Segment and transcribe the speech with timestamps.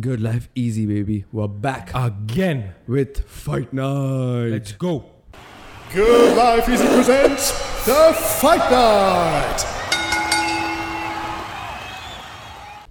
[0.00, 1.24] Good life, easy, baby.
[1.32, 2.74] We're back Again.
[2.86, 4.48] with Fight Night.
[4.50, 5.04] Let's go.
[5.92, 7.50] Good Life Easy presents
[7.84, 9.64] the Fight Night.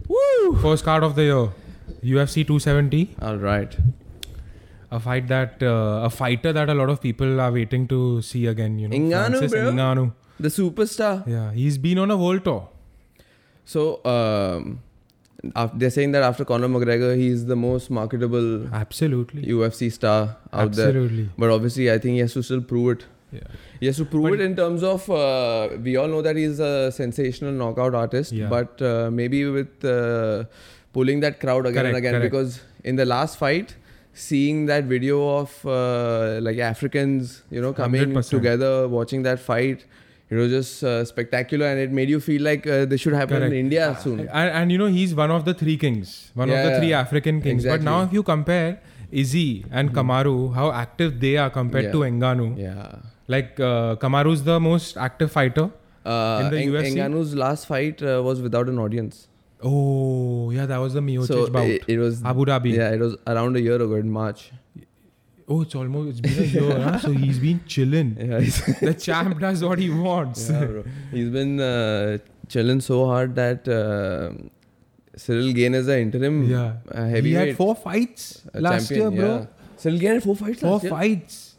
[0.07, 0.57] Woo!
[0.61, 1.49] First card of the year.
[2.03, 3.15] UFC 270.
[3.21, 3.75] All right.
[4.91, 8.45] A fight that, uh, a fighter that a lot of people are waiting to see
[8.47, 8.95] again, you know.
[8.97, 9.71] Ngannou, Francis bro.
[9.71, 10.13] Ngannou.
[10.39, 11.25] The superstar.
[11.27, 12.69] Yeah, he's been on a world tour.
[13.65, 14.81] So, um,
[15.55, 19.43] af- they're saying that after Conor McGregor, he's the most marketable Absolutely.
[19.43, 20.87] UFC star out there.
[20.87, 21.29] Absolutely.
[21.37, 23.05] But obviously, I think he has to still prove it.
[23.31, 23.41] Yeah.
[23.79, 26.59] He has to prove But- it in terms of uh, we all know that he's
[26.59, 28.47] a sensational knockout artist, Yeah.
[28.49, 30.45] but uh, maybe with uh,
[30.93, 32.31] pulling that crowd again and again correct.
[32.31, 33.75] because in the last fight,
[34.13, 38.29] seeing that video of uh, like Africans, you know, coming 100%.
[38.29, 39.85] together, watching that fight.
[40.29, 43.37] It was just uh, spectacular, and it made you feel like uh, this should happen
[43.37, 43.51] Correct.
[43.53, 44.19] in India soon.
[44.21, 44.29] And,
[44.59, 46.99] and you know, he's one of the three kings, one of the three yeah.
[47.01, 47.65] African kings.
[47.65, 48.79] But now, if you compare
[49.11, 51.91] Izzy and Kamaru, how active they are compared Yeah.
[51.93, 52.57] to Ngannou.
[52.59, 52.95] Yeah.
[53.27, 55.71] Like, uh, Kamaru's the most active fighter.
[56.05, 56.93] Uh, In the Eng- UFC?
[56.95, 59.27] Ngannou's last fight uh, was without an audience.
[59.63, 61.67] Oh, yeah, that was the Miocic So bout.
[61.67, 62.75] it, it was Abu Dhabi.
[62.75, 64.51] Yeah, it was around a year ago in March.
[65.51, 66.99] Oh, it's almost it's been a year, huh?
[66.99, 68.09] so he's been chilling.
[68.19, 68.39] Yeah,
[68.87, 70.49] The champ does what he wants.
[70.49, 70.83] Yeah, bro.
[71.11, 74.31] He's been uh, chilling so hard that uh,
[75.17, 76.73] Ciryl Gane is an interim Yeah.
[76.91, 79.37] uh, he had four fights last champion, year, bro.
[79.37, 79.45] yeah.
[79.77, 80.91] Ciryl Gane had four fights Four last year?
[80.91, 81.55] fights.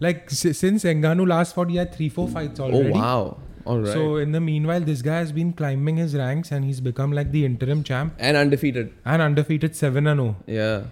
[0.00, 2.90] Like since Ngannou last fought, he had three, four fights already.
[2.90, 3.36] Oh wow!
[3.64, 3.92] All right.
[3.92, 7.32] So in the meanwhile, this guy has been climbing his ranks and he's become like
[7.32, 8.92] the interim champ and undefeated.
[9.04, 10.36] and undefeated seven and oh.
[10.46, 10.46] zero.
[10.46, 10.84] Yeah.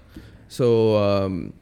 [0.49, 1.53] So um,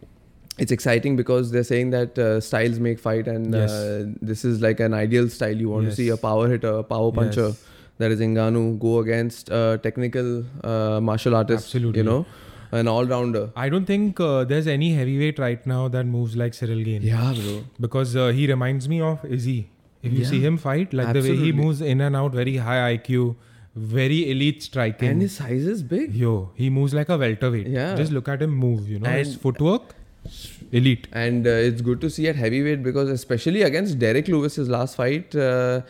[0.59, 3.71] it's exciting because they're saying that uh, styles make fight, and Yes.
[3.73, 5.57] uh, this is like an ideal style.
[5.57, 5.97] You want Yes.
[5.97, 7.49] to see a power hitter, a power puncher.
[7.49, 7.65] Yes.
[7.99, 11.67] That is Ngannou go against a technical uh, martial artist.
[11.67, 12.01] Absolutely.
[12.01, 12.27] You know,
[12.73, 13.51] an all rounder.
[13.55, 17.03] I don't think uh, there's any heavyweight right now that moves like Ciryl Gane.
[17.03, 17.63] Yeah, bro.
[17.81, 19.71] Because uh, he reminds me of Izzy.
[20.03, 20.27] If you Yeah.
[20.31, 23.37] see him fight, like the way he moves in and out, very high IQ,
[23.77, 25.09] very elite striking.
[25.09, 26.15] And his size is big.
[26.15, 27.69] Yo, he moves like a welterweight.
[27.69, 27.95] Yeah.
[27.95, 29.09] Just look at him move, you know.
[29.11, 29.95] his And- footwork,
[30.73, 31.09] elite.
[31.13, 34.97] And uh, it's good to see at heavyweight because, especially against Derrick Lewis, his last
[34.97, 35.83] fight, uh,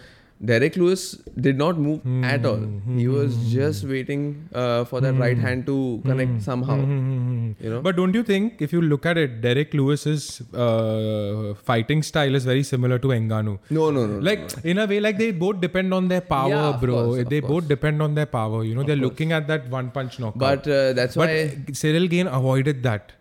[0.45, 2.57] Derrick Lewis did not move at all.
[2.57, 6.39] Hmm, He hmm, was hmm, just waiting uh, for that right hand to connect Hmm,
[6.41, 6.77] somehow.
[6.77, 7.65] hmm, hmm, hmm, hmm.
[7.65, 7.81] You know?
[7.81, 12.45] But don't you think, if you look at it, Derrick Lewis's uh, fighting style is
[12.45, 13.59] very similar to Ngannou?
[13.71, 14.15] no, no, no.
[14.15, 14.71] no, Like no.
[14.71, 16.95] in a way, like they both depend on their power, Yeah, bro.
[16.95, 17.53] course, they course.
[17.53, 18.65] both depend on their power.
[18.65, 19.09] You know, they're course.
[19.11, 20.39] looking at that one punch knockout.
[20.39, 21.57] But uh, that's but why.
[21.71, 23.13] Ciryl Gane avoided that,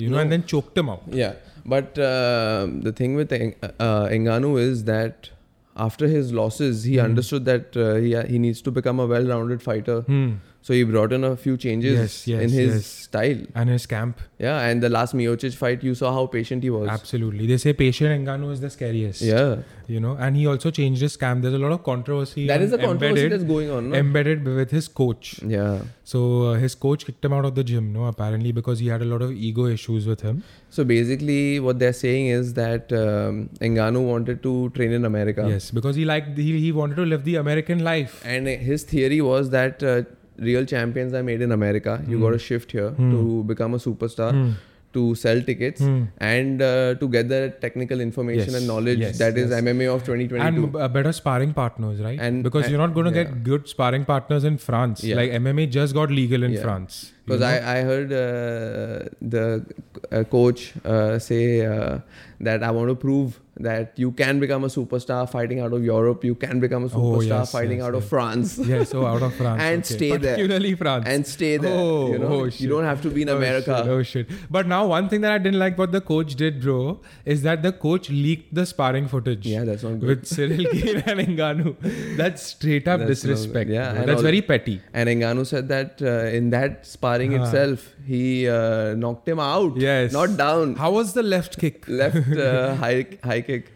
[0.00, 1.02] you know, and then choked him out.
[1.08, 1.34] Yeah.
[1.66, 5.30] But uh, the thing with Eng- uh, Ngannou is that
[5.76, 7.04] after his losses, he Hmm.
[7.04, 10.00] understood that uh, he, he needs to become a well rounded fighter.
[10.02, 10.30] Hmm.
[10.62, 12.86] So he brought in a few changes Yes, yes, in his yes.
[12.86, 13.38] style.
[13.54, 14.60] And his camp, Yeah.
[14.60, 16.88] And the last Miocic fight, you saw how patient he was.
[16.88, 17.46] absolutely.
[17.46, 19.22] They say patient Ngannou is the scariest.
[19.22, 19.62] Yeah.
[19.88, 21.42] You know, and he also changed his camp.
[21.42, 22.46] There's a lot of controversy.
[22.46, 23.88] That is the controversy embedded, that's going on.
[23.90, 23.96] No?
[23.96, 25.40] embedded with his coach.
[25.42, 25.80] yeah.
[26.04, 29.00] So uh, his coach kicked him out of the gym, no, apparently because he had
[29.00, 30.42] a lot of ego issues with him.
[30.68, 35.46] So basically, what they're saying is that um, Ngannou wanted to train in America.
[35.48, 38.22] Yes, because he liked he, he wanted to live the American life.
[38.24, 40.02] And his theory was that uh,
[40.48, 41.94] real champions are made in America.
[42.08, 42.22] You Hmm.
[42.24, 43.10] got to shift here Hmm.
[43.14, 44.50] to become a superstar, Hmm.
[44.94, 45.98] to sell tickets, Hmm.
[46.28, 49.60] and uh, to get the technical information Yes, and knowledge yes, that is yes.
[49.62, 50.46] MMA of 2022.
[50.64, 52.18] And uh, better sparring partners, right?
[52.28, 53.24] And- because and- you're not going to yeah.
[53.24, 55.04] get good sparring partners in France.
[55.04, 55.16] Yeah.
[55.20, 56.62] Like MMA just got legal in Yeah.
[56.68, 57.12] France.
[57.26, 57.46] You Because know?
[57.46, 59.64] I, I heard uh, the
[60.10, 61.98] uh, coach uh, say uh,
[62.40, 66.24] that I want to prove that you can become a superstar fighting out of Europe,
[66.24, 68.04] you can become a Oh, superstar yes, fighting yes, out of.
[68.06, 68.56] France.
[68.70, 69.94] yeah, so out of France And okay.
[69.96, 70.18] stay there.
[70.36, 71.78] particularly France and stay there.
[71.78, 73.76] Oh, you know, oh, you don't have to be in Oh, America.
[73.82, 74.30] shit, oh shit!
[74.50, 77.62] But now one thing that I didn't like what the coach did, bro, is that
[77.62, 79.46] the coach leaked the sparring footage.
[79.46, 80.08] Yeah, that's not good.
[80.08, 82.16] With Ciryl Gain and Ngannou.
[82.16, 83.68] That's straight up That's disrespect.
[83.68, 84.80] yeah, that's all- very petty.
[84.94, 87.42] And Ngannou said that uh, in that sparring Huh.
[87.42, 89.76] itself, he uh, knocked him out.
[89.76, 90.12] Yes.
[90.12, 90.74] Not down.
[90.76, 91.88] How was the left kick?
[91.88, 93.72] Left uh, high high kick.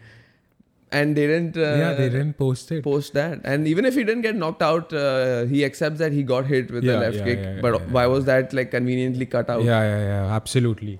[0.91, 1.57] And they didn't.
[1.57, 2.83] Uh, yeah, they didn't post it.
[2.83, 3.39] post that.
[3.43, 6.69] And even if he didn't get knocked out, uh, he accepts that he got hit
[6.71, 7.39] with Yeah, the left yeah, kick.
[7.39, 9.63] yeah, but why was that like conveniently cut out?
[9.63, 10.35] Yeah, yeah, yeah.
[10.35, 10.99] Absolutely.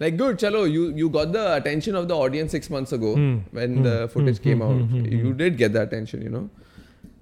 [0.00, 3.36] Like good, chalo, you you got the attention of the audience six months ago Hmm.
[3.60, 3.82] when Hmm.
[3.88, 4.80] the footage Hmm, came hmm, out.
[4.94, 5.36] hmm, hmm, You hmm.
[5.42, 6.48] did get the attention, you know.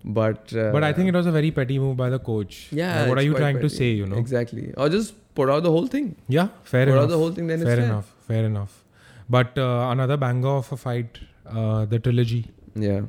[0.05, 2.69] But uh, But I think it was a very petty move by the coach.
[2.71, 3.01] yeah.
[3.01, 3.91] Like, what are you trying to say?
[3.93, 4.17] You know.
[4.17, 6.15] exactly, or just put out the whole thing.
[6.29, 7.05] Yeah, fair put enough.
[7.05, 7.89] out the whole thing, then fair it's fair.
[7.91, 8.12] enough.
[8.29, 8.85] Fair enough.
[9.31, 13.03] But uh, another banger of a fight, uh, the trilogy, Yeah,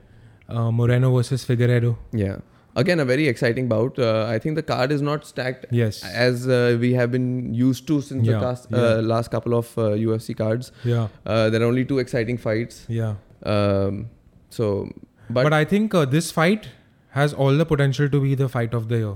[0.47, 1.95] uh, Moreno versus Figueiredo.
[2.13, 2.38] yeah.
[2.81, 4.00] again a very exciting bout.
[4.06, 6.00] Uh, I think the card is not stacked Yes.
[6.24, 8.95] as uh, we have been used to since Yeah, the cast, uh, yeah.
[9.12, 10.71] last couple of uh, UFC cards.
[10.94, 11.07] Yeah.
[11.25, 12.81] Uh, there are only two exciting fights.
[12.97, 13.13] Yeah.
[13.53, 14.01] Um,
[14.50, 14.89] so,
[15.30, 16.68] but, But, I think uh, this fight
[17.15, 19.15] has all the potential to be the fight of the year.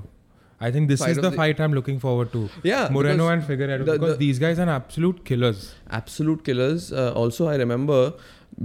[0.67, 2.49] I think this Fight is the, the- fight I'm looking forward to.
[2.69, 5.61] yeah, Moreno and Figueiredo the- because the- these guys are absolute killers.
[5.99, 6.91] absolute killers.
[6.91, 7.99] Uh, also, I remember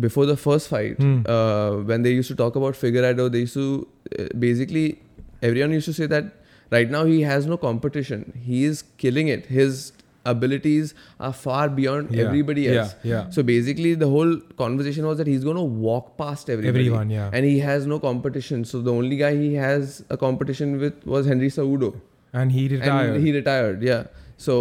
[0.06, 1.12] before the first fight Hmm.
[1.34, 3.66] uh, when they used to talk about Figueiredo, they used to
[4.18, 4.86] uh, basically
[5.50, 6.32] everyone used to say that
[6.78, 8.24] right now he has no competition.
[8.50, 9.46] He is killing it.
[9.60, 9.92] His
[10.32, 12.94] abilities are far beyond Yeah, everybody yeah, else.
[13.02, 13.28] yeah.
[13.30, 16.86] So basically, the whole conversation was that he's going to walk past everybody.
[16.86, 17.30] Everyone, yeah.
[17.32, 18.64] And he has no competition.
[18.64, 21.94] So the only guy he has a competition with was Henry Cejudo
[22.32, 23.10] And he retired.
[23.16, 24.04] and he retired yeah
[24.36, 24.54] so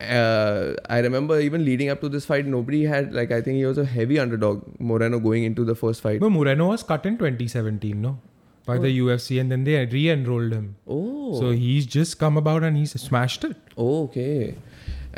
[0.00, 3.64] uh, i remember even leading up to this fight nobody had like i think he
[3.64, 7.16] was a heavy underdog moreno going into the first fight but Moreno was cut in
[7.18, 8.18] 2017, no?
[8.66, 9.04] By the oh.
[9.06, 10.76] UFC and then they re-enrolled him.
[10.86, 13.56] oh So he's just come about and he's smashed it.
[13.76, 14.54] oh, okay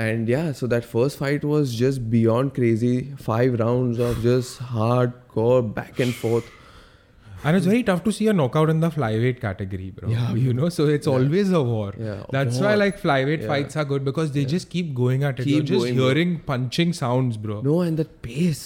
[0.04, 2.94] and yeah so that first fight was just beyond crazy
[3.26, 6.48] five rounds of just hardcore back and forth
[7.48, 10.08] And it's very tough to see a knockout in the flyweight category, bro.
[10.12, 10.28] Yeah.
[10.44, 11.88] You know, so it's always a war.
[12.04, 12.68] Yeah, That's war.
[12.68, 13.50] why like flyweight Yeah.
[13.50, 15.46] fights are good because they just keep going at it.
[15.50, 16.06] You're Keep just going, bro.
[16.06, 17.58] hearing punching sounds, bro.
[17.66, 18.62] no and that pace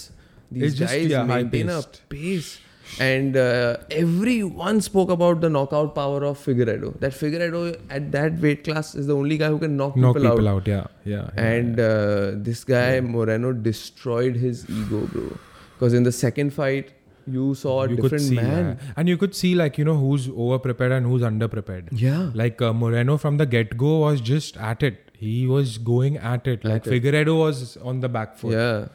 [0.53, 1.83] these It's just, guys yeah, maintain a
[2.15, 2.53] pace
[3.01, 6.99] and uh, everyone spoke about the knockout power of Figueiredo.
[7.01, 10.31] That Figueiredo at that weight class is the only guy who can knock, Knock people,
[10.31, 10.57] people out.
[10.63, 10.67] out.
[10.69, 11.31] Yeah, yeah.
[11.37, 11.43] yeah.
[11.43, 15.37] And uh, this guy Moreno destroyed his ego, bro.
[15.75, 16.93] Because in the second fight,
[17.27, 18.79] you saw a you different see, man.
[18.81, 18.93] yeah.
[18.97, 21.89] and you could see like you know who's over prepared and who's under prepared.
[21.93, 22.31] Yeah.
[22.35, 25.05] Like uh, Moreno from the get go was just at it.
[25.13, 26.65] He was going at it.
[26.65, 27.03] Like At it.
[27.03, 28.53] Figueiredo was on the back foot.
[28.53, 28.89] Yeah.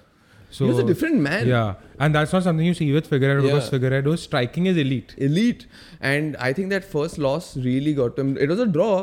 [0.56, 1.48] So he was a different man.
[1.52, 3.78] Yeah, and that's not something you see with Figueiredo because Yeah.
[3.80, 5.16] Figueiredo's striking is elite.
[5.28, 5.66] Elite.
[6.14, 8.38] And I think that first loss really got him.
[8.48, 8.96] It was a draw.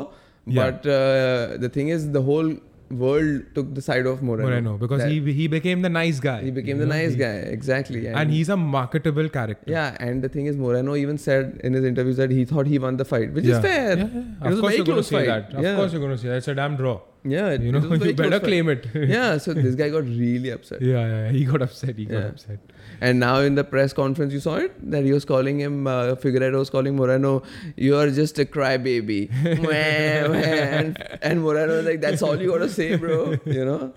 [0.45, 0.59] Yeah.
[0.71, 2.53] But uh, the thing is, the whole
[3.01, 4.47] world took the side of Moreno.
[4.49, 6.37] Moreno because That- he he became the nice guy.
[6.47, 7.35] he became the know, nice he- guy.
[7.57, 8.01] Exactly.
[8.07, 9.71] and he's a marketable character.
[9.75, 12.79] Yeah, and the thing is, Moreno even said in his interviews that he thought he
[12.87, 13.55] won the fight, which Yeah.
[13.59, 13.97] is fair.
[13.97, 14.05] Yeah, yeah.
[14.05, 15.51] It was Of a course very you're going to close say fight.
[15.51, 15.65] that.
[15.71, 16.37] Of course you're going to say that.
[16.43, 16.99] It's a damn draw.
[17.23, 18.87] Yeah, it- You know, very you better claim it.
[18.95, 20.81] yeah, so this guy got really upset.
[20.81, 21.95] yeah, yeah, he got upset.
[21.97, 22.27] He got Yeah.
[22.29, 22.59] upset.
[22.99, 26.15] And now in the press conference, you saw it that he was calling him, uh,
[26.23, 27.43] Figueiredo was calling Moreno,
[27.75, 29.21] you are just a crybaby.
[29.71, 33.35] And, and Moreno was like, that's all you got to say, bro.
[33.45, 33.93] You know?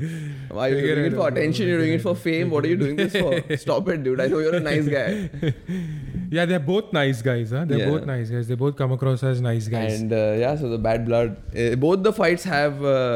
[0.50, 1.68] Why are you doing it for attention?
[1.68, 2.50] You're doing it for fame.
[2.50, 3.56] What are you doing this for?
[3.56, 4.20] Stop it, dude.
[4.20, 5.30] I know you're a nice guy.
[6.30, 7.50] Yeah, they're both nice guys.
[7.50, 7.64] Huh?
[7.64, 7.90] They're Yeah.
[7.90, 8.48] both nice guys.
[8.48, 10.00] They both come across as nice guys.
[10.00, 13.13] And uh, yeah, so the bad blood, uh, both the fights have uh,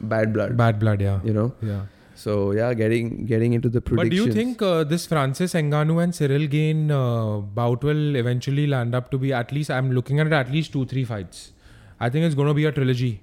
[0.00, 1.20] bad blood, Bad blood, yeah.
[1.24, 1.52] you know?
[1.62, 1.82] Yeah.
[2.14, 4.10] So yeah, getting getting into the predictions.
[4.10, 8.66] But do you think uh, this Francis Ngannou and Ciryl Gane uh, bout will eventually
[8.66, 9.70] land up to be at least?
[9.70, 11.52] I'm looking at it at least two, three fights.
[11.98, 13.20] I think it's going to be a trilogy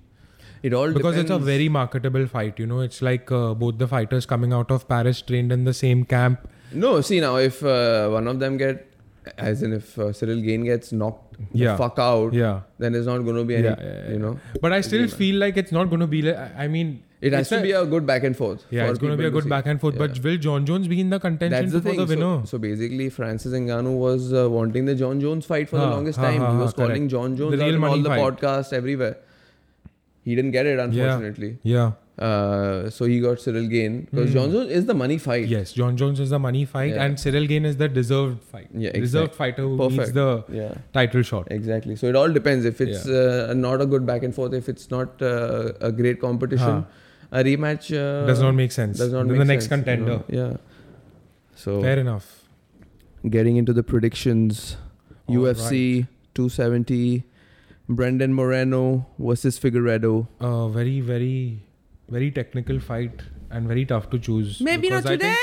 [0.63, 2.59] it all because it's a very marketable fight.
[2.59, 5.73] You know, it's like uh, both the fighters coming out of Paris, trained in the
[5.73, 6.47] same camp.
[6.71, 8.88] No, see now if uh, one of them get,
[9.37, 11.71] as in if uh, Ciryl Gane gets knocked Yeah.
[11.73, 12.61] the fuck out, Yeah.
[12.79, 14.39] then there's not going to be any, Yeah, yeah, you know.
[14.61, 16.21] But I still feel like it's not going to be.
[16.21, 18.65] Like, I mean, It has it's to be a good back and forth.
[18.69, 19.49] yeah, for it's going to be a good see.
[19.49, 19.97] back and forth.
[19.97, 21.99] But will Jon Jones be in the contention That's the for thing.
[21.99, 22.39] the winner?
[22.45, 26.17] So, so basically, Francis Ngannou was uh, wanting the Jon Jones fight for the longest
[26.19, 26.39] ha, time.
[26.39, 27.11] ha, he ha, was calling correct.
[27.11, 28.21] Jon Jones The out all the fight.
[28.27, 29.17] podcasts everywhere.
[30.23, 31.57] He didn't get it, unfortunately.
[31.63, 31.91] yeah.
[32.27, 35.47] Uh, so he got Ciryl Gane because Jon Jones is the money fight.
[35.47, 37.03] Yes, Jon Jones is the money fight, Yeah.
[37.05, 38.67] and Ciryl Gane is the deserved fight.
[38.73, 40.73] Yeah, Deserved fighter who needs the Yeah.
[40.93, 41.47] title shot.
[41.49, 41.95] Exactly.
[41.95, 42.65] So it all depends.
[42.65, 46.19] If it's uh, not a good back and forth, if it's not uh, a great
[46.19, 46.85] competition,
[47.31, 48.97] a rematch uh, Does not make sense.
[48.97, 50.17] does not Then make the next sense, you contender.
[50.17, 50.23] know?
[50.41, 50.57] Yeah.
[51.55, 52.43] So Fair enough.
[53.29, 54.75] getting into the predictions,
[55.27, 57.23] All UFC 270,
[57.87, 60.27] Brandon Moreno versus Figueiredo.
[60.41, 61.63] A very, very,
[62.09, 64.61] very technical fight and very tough to choose.
[64.61, 65.35] Maybe not today.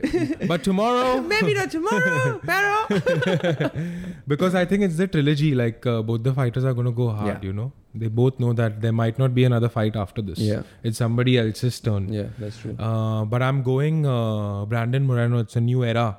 [0.00, 1.20] Think- but tomorrow.
[1.34, 2.88] Maybe not tomorrow, pero.
[4.26, 5.54] because I think it's the trilogy.
[5.54, 7.42] Like uh, both the fighters are going to go hard.
[7.42, 7.48] Yeah.
[7.48, 10.38] You know, they both know that there might not be another fight after this.
[10.38, 10.62] Yeah.
[10.82, 12.12] it's somebody else's turn.
[12.12, 12.76] Yeah, that's true.
[12.78, 15.38] Uh, but I'm going uh, Brandon Moreno.
[15.38, 16.18] It's a new era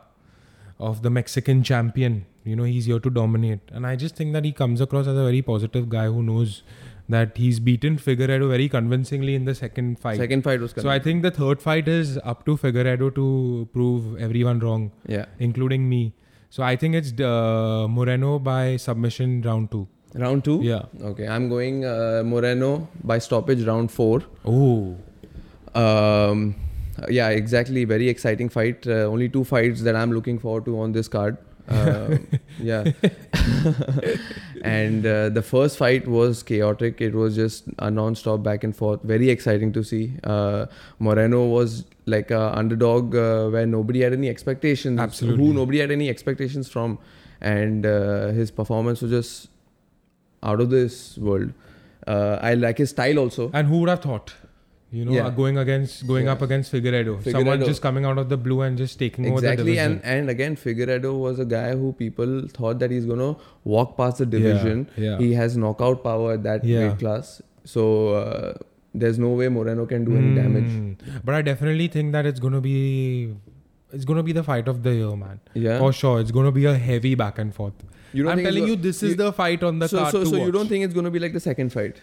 [0.79, 2.25] of the Mexican champion.
[2.43, 3.59] You know, he's here to dominate.
[3.71, 6.63] And I just think that he comes across as a very positive guy who knows
[7.09, 10.17] that he's beaten Figueiredo very convincingly in the second fight.
[10.17, 14.17] Second fight was so I think the third fight is up to Figueiredo to prove
[14.19, 15.25] everyone wrong, yeah.
[15.39, 16.13] including me.
[16.49, 19.87] So I think it's uh, Moreno by submission round two.
[20.13, 20.61] Round two?
[20.61, 20.83] Yeah.
[21.01, 24.21] Okay, I'm going uh, Moreno by stoppage round four.
[24.45, 24.95] Oh.
[25.73, 26.55] Um,
[27.09, 27.85] yeah, exactly.
[27.85, 28.85] Very exciting fight.
[28.85, 31.37] Uh, only two fights that I'm looking forward to on this card.
[31.69, 32.17] Uh,
[32.59, 32.83] yeah.
[34.63, 37.01] and uh, the first fight was chaotic.
[37.01, 39.01] It was just a non-stop back and forth.
[39.03, 40.13] Very exciting to see.
[40.23, 40.65] Uh,
[40.99, 44.99] Moreno was like a underdog uh, where nobody had any expectations.
[44.99, 45.45] Absolutely.
[45.45, 46.99] Who nobody had any expectations from,
[47.41, 49.49] and uh, his performance was just
[50.41, 51.53] out of this world.
[52.05, 53.49] Uh, I like his style also.
[53.53, 54.33] And who would have thought?
[54.95, 55.29] You know, Yeah.
[55.37, 56.33] going against going Yeah.
[56.33, 57.13] up against Figueiredo.
[57.35, 59.93] Someone just coming out of the blue and just taking over the Exactly, division.
[60.03, 63.29] and and again, Figueiredo was a guy who people thought that he's gonna
[63.77, 64.83] walk past the division.
[65.07, 65.17] yeah.
[65.23, 67.31] He has knockout power at that weight class,
[67.73, 67.87] so
[68.19, 68.53] uh,
[69.05, 70.69] there's no way Moreno can do any damage.
[70.75, 70.95] Mm.
[71.25, 72.77] But I definitely think that it's gonna be
[73.97, 75.39] it's gonna be the fight of the year, man.
[75.65, 76.19] Yeah, For sure.
[76.19, 77.83] It's gonna be a heavy back and forth.
[78.17, 80.23] you don't I'm telling you, this is you- the fight on the so card so
[80.31, 82.01] so you don't think it's gonna be like the second fight?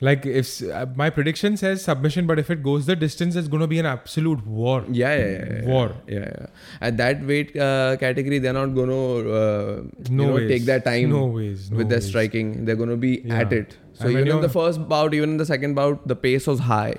[0.00, 3.66] Like if uh, my prediction says submission, but if it goes the distance, it's gonna
[3.66, 4.84] be an absolute war.
[4.90, 5.92] Yeah, yeah, yeah, yeah, War.
[6.06, 6.46] Yeah, yeah.
[6.80, 10.48] At that weight uh, category, they're not gonna uh, No you know, ways.
[10.50, 11.70] take their time No ways.
[11.70, 12.08] No with their ways.
[12.08, 12.64] striking.
[12.64, 13.40] They're gonna be Yeah.
[13.40, 13.76] at it.
[13.94, 16.94] So even in the first bout, even in the second bout, the pace was high.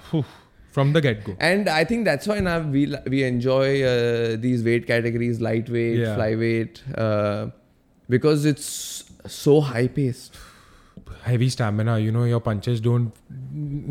[0.72, 1.36] From the get go.
[1.40, 6.82] And I think that's why now we we enjoy uh, these weight categories, lightweight, flyweight,
[6.98, 7.48] uh,
[8.10, 10.38] because it's so high paced.
[11.30, 13.12] Heavy stamina, you know, your punches don't.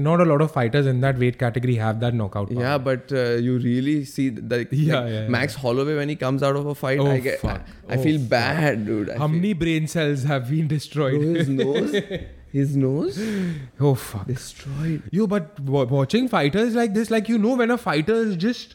[0.08, 2.50] Not a lot of fighters in that weight category have that knockout.
[2.52, 2.60] power.
[2.60, 5.28] Yeah, but uh, you really see the like, Yeah, like yeah, yeah.
[5.28, 7.60] Max Holloway when he comes out of a fight, Oh, I get fuck.
[7.88, 8.28] I, I Oh, feel fuck.
[8.30, 9.10] bad, dude.
[9.10, 11.20] I How many brain cells have been Bro, destroyed?
[11.22, 11.94] his nose,
[12.52, 13.20] his nose
[13.80, 14.26] oh fuck.
[14.26, 15.02] destroyed.
[15.10, 18.74] You, but wa- watching fighters like this, like you know, when a fighter is just.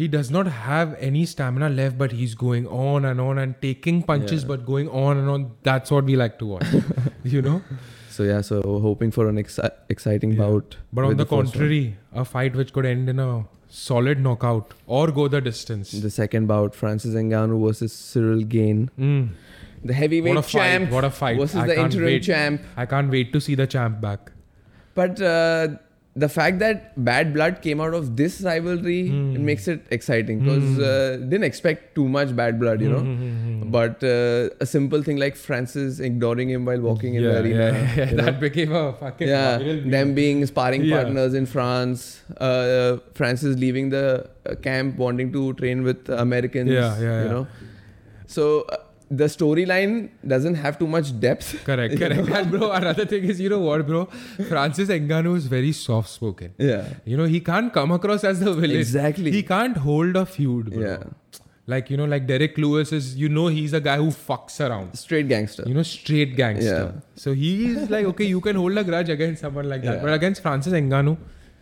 [0.00, 4.02] He does not have any stamina left, but he's going on and on and taking
[4.02, 4.48] punches, Yeah.
[4.48, 5.50] but going on and on.
[5.62, 6.64] That's what we like to watch.
[7.36, 7.62] you know?
[8.08, 10.38] So yeah, so hoping for an exci- exciting Yeah.
[10.38, 10.76] bout.
[10.92, 11.44] But on the, one.
[11.46, 15.92] contrary, a fight which could end in a solid knockout or go the distance.
[15.92, 19.28] the second bout, Francis Ngannou versus Ciryl Gane, Mm.
[19.84, 20.52] the heavyweight What a fight!
[20.52, 21.38] champ What a fight!
[21.38, 22.22] versus I the interim wait.
[22.24, 22.62] champ.
[22.76, 24.32] I can't wait to see the champ back.
[24.94, 25.68] But uh,
[26.16, 29.36] the fact that bad blood came out of this rivalry Hmm.
[29.36, 32.98] it makes it exciting because uh, didn't expect too much bad blood, you know.
[32.98, 33.70] Mm-hmm.
[33.70, 37.66] But uh, a simple thing like Francis ignoring him while walking in yeah, the arena,
[37.72, 38.24] yeah, yeah, you know?
[38.30, 39.58] that became a fucking yeah,
[39.96, 45.84] them being sparring partners in France, uh, Francis leaving the uh, camp wanting to train
[45.84, 47.46] with Americans, Yeah, yeah, you know.
[48.26, 48.76] So uh,
[49.10, 51.62] the storyline doesn't have too much depth.
[51.64, 52.28] Correct, correct.
[52.28, 54.04] and bro, another thing is, you know what, bro?
[54.48, 56.54] Francis Ngannou is very soft spoken.
[56.58, 58.76] Yeah, You know, he can't come across as the villain.
[58.76, 59.32] Exactly.
[59.32, 60.82] He can't hold a feud, bro.
[60.82, 61.02] yeah,
[61.66, 64.94] Like, you know, like Derrick Lewis is, you know, he's a guy who fucks around.
[64.96, 65.64] straight gangster.
[65.66, 66.92] You know, straight gangster.
[66.94, 67.00] Yeah.
[67.16, 69.96] So he's like, okay, you can hold a grudge against someone like that.
[69.96, 70.02] Yeah.
[70.02, 71.16] But against Francis Ngannou,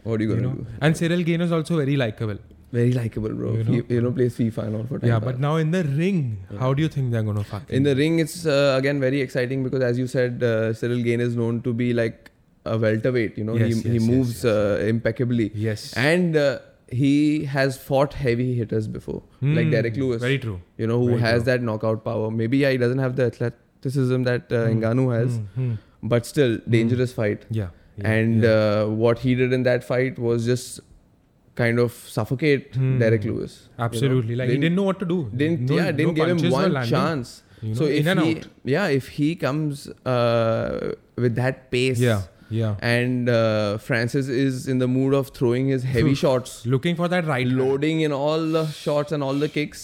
[0.04, 0.66] what are you you gonna do?
[0.82, 2.38] and Ciryl Gane is also very likable.
[2.72, 3.52] Very likable, bro.
[3.54, 3.72] You know?
[3.72, 5.08] know, you know plays FIFA and all for time.
[5.10, 7.70] Yeah, but now in the ring, how do you think they're gonna fuck?
[7.70, 11.20] in the ring, it's uh, again very exciting because, as you said, uh, Ciryl Gane
[11.28, 12.30] is known to be like
[12.66, 13.38] a welterweight.
[13.38, 16.58] You know, Yes, he, yes, he moves yes, Uh, impeccably, yes, and uh,
[16.90, 20.20] he has fought heavy hitters before, like Hmm, Derrick Lewis.
[20.20, 20.60] Very true.
[20.76, 21.52] you know, who Very has true.
[21.52, 22.30] that knockout power.
[22.30, 24.82] Maybe yeah, he doesn't have the athleticism that uh, Hmm.
[24.82, 25.74] Ngannou has, Hmm, hmm.
[26.14, 27.46] but still dangerous fight.
[27.50, 27.68] Yeah.
[27.96, 28.50] yeah, and yeah.
[28.50, 30.80] Uh, what he did in that fight was just
[31.60, 32.94] kind of suffocate Hmm.
[33.02, 33.54] Derrick Lewis.
[33.62, 33.84] you know.
[33.90, 35.18] absolutely, like he didn't know what to do.
[35.42, 37.36] didn't No- yeah didn't no give him one chance.
[37.62, 38.32] You know, so if he
[38.72, 39.86] yeah if he comes
[40.16, 40.92] uh,
[41.24, 42.20] with that pace Yeah,
[42.58, 42.76] yeah.
[42.96, 47.26] and uh, Francis is in the mood of throwing his heavy shots, Looking for that
[47.32, 47.58] right hand.
[47.62, 49.82] loading in all the shots and all the kicks,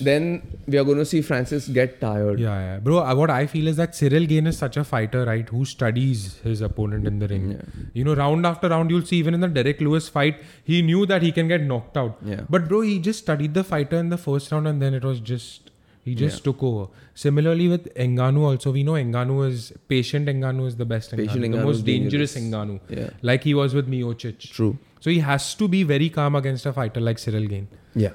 [0.00, 2.40] then we are going to see Francis get tired.
[2.40, 2.98] Yeah, yeah, bro.
[2.98, 5.48] uh, What I feel is that Ciryl Gane is such a fighter, right?
[5.48, 7.52] Who studies his opponent in the ring.
[7.52, 7.62] Yeah.
[7.94, 11.06] You know, round after round, you'll see even in the Derrick Lewis fight, he knew
[11.06, 12.18] that he can get knocked out.
[12.24, 12.42] Yeah.
[12.48, 15.20] But bro, he just studied the fighter in the first round, and then it was
[15.20, 15.70] just
[16.04, 16.44] he just Yeah.
[16.44, 16.86] took over.
[17.14, 20.26] Similarly with Ngannou, also we know Ngannou is patient.
[20.28, 21.10] Ngannou is the best.
[21.12, 22.54] Ngannou, Patient the most dangerous, dangerous.
[22.54, 23.10] Ngannou, Yeah.
[23.22, 24.38] like he was with Miocic.
[24.38, 24.78] True.
[25.00, 28.10] So he has to be very calm against a fighter like Ciryl Gane Yeah.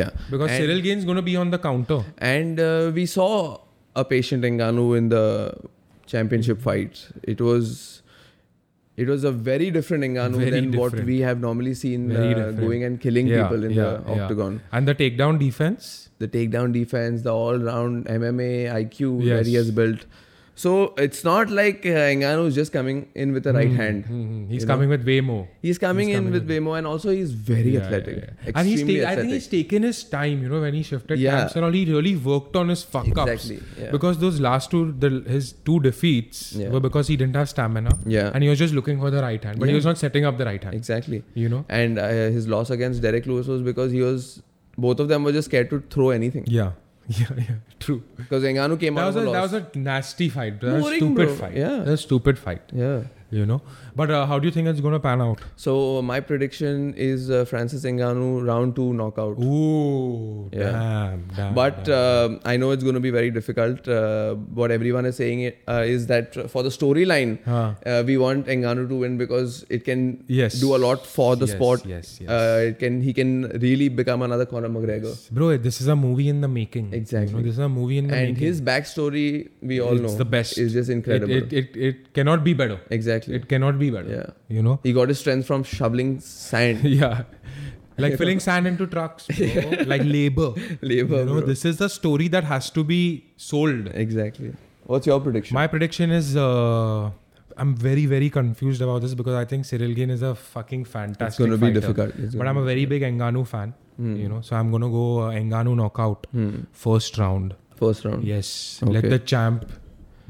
[0.00, 0.10] Yeah.
[0.30, 2.00] because And- Ciryl Gane's gonna be on the counter.
[2.34, 3.28] And uh, we saw
[3.96, 5.24] a patient Ngannou in the
[6.06, 7.06] championship fight.
[7.34, 8.02] It was
[9.02, 12.82] it was a very different Ngannou Very than what we have normally seen uh, going
[12.86, 14.22] and killing Yeah, people in yeah, the yeah.
[14.22, 14.60] octagon.
[14.72, 15.90] And the takedown defense.
[16.18, 20.04] The takedown defense, the all-round MMA IQ that he has built.
[20.60, 20.70] So
[21.02, 24.04] it's not like uh, Ngannou is just coming in with the right Mhm, hand.
[24.12, 24.38] mhm.
[24.52, 24.72] He's you know?
[24.72, 25.42] coming with way more.
[25.66, 28.16] He's coming He's in coming with with- Wemo, and also he's very Yeah, athletic.
[28.16, 28.52] yeah, yeah.
[28.62, 31.36] And he's ta- I think he's taken his time, you know, when he shifted Yeah.
[31.36, 31.76] camps and all.
[31.78, 33.30] He really worked on his fuck ups.
[33.36, 33.60] Exactly.
[33.84, 33.92] Yeah.
[33.92, 36.42] Because those last two, the, his two defeats
[36.74, 37.94] were because he didn't have stamina.
[38.16, 38.32] yeah.
[38.34, 39.60] And he was just looking for the right hand.
[39.60, 40.74] But he was not setting up the right hand.
[40.74, 41.22] exactly.
[41.34, 41.64] You know?
[41.68, 42.08] And uh,
[42.40, 44.42] his loss against Derrick Lewis was because he was
[44.88, 46.44] both of them were just scared to throw anything.
[46.58, 46.72] Yeah.
[47.18, 47.44] Yeah, yeah,
[47.80, 48.02] true.
[48.16, 50.60] because Ngannou came That out was, a, that was a nasty fight.
[50.60, 51.34] That was a stupid bro.
[51.36, 51.56] fight.
[51.56, 51.68] Yeah.
[51.68, 52.62] That was a stupid fight.
[52.72, 53.02] yeah.
[53.30, 53.60] You know.
[53.94, 55.40] But uh, how do you think it's going to pan out?
[55.56, 59.38] So my prediction is uh, Francis Ngannou round two knockout.
[59.38, 60.70] Ooh, Yeah.
[60.76, 61.54] damn, damn.
[61.58, 62.32] But damn.
[62.36, 63.86] um I know it's going to be very difficult.
[63.96, 65.42] Uh, what everyone is saying
[65.74, 67.74] uh, is that for the storyline, Huh.
[67.84, 70.06] uh, we want Ngannou to win because it can
[70.38, 70.58] Yes.
[70.64, 71.84] do a lot for the Yes, sport.
[71.94, 72.30] Yes, yes.
[72.30, 73.34] Uh, it can he can
[73.66, 75.14] really become another Conor McGregor.
[75.40, 76.88] Bro, this is a movie in the making.
[77.02, 77.30] Exactly.
[77.32, 78.36] You know, this is a movie in the And making.
[78.36, 79.28] And his backstory,
[79.60, 80.56] we all it's know, the best.
[80.66, 81.34] is just incredible.
[81.42, 82.80] It, it, it, it cannot be better.
[82.90, 83.16] exactly.
[83.26, 84.08] It cannot be better.
[84.08, 84.30] yeah.
[84.56, 84.78] You know?
[84.84, 86.84] He got his strength from shoveling sand.
[87.00, 87.22] yeah.
[87.96, 89.70] Like filling sand into trucks, bro.
[89.86, 90.52] like labor.
[90.82, 91.40] Labor, You know, bro.
[91.40, 93.88] this is the story that has to be sold.
[93.92, 94.52] Exactly.
[94.84, 95.54] What's your prediction?
[95.54, 97.10] My prediction is uh,
[97.56, 101.26] I'm very, very confused about this because I think Ciryl Gane is a fucking fantastic
[101.26, 101.80] it's going to be fighter.
[101.80, 102.38] difficult.
[102.38, 104.14] But I'm a very big Ngannou fan, Hmm.
[104.14, 106.60] you know, so I'm going to go uh, Ngannou knockout Hmm.
[106.70, 107.56] first round.
[107.74, 108.22] First round.
[108.22, 108.80] Yes.
[108.82, 108.92] Okay.
[108.92, 109.64] Let the champ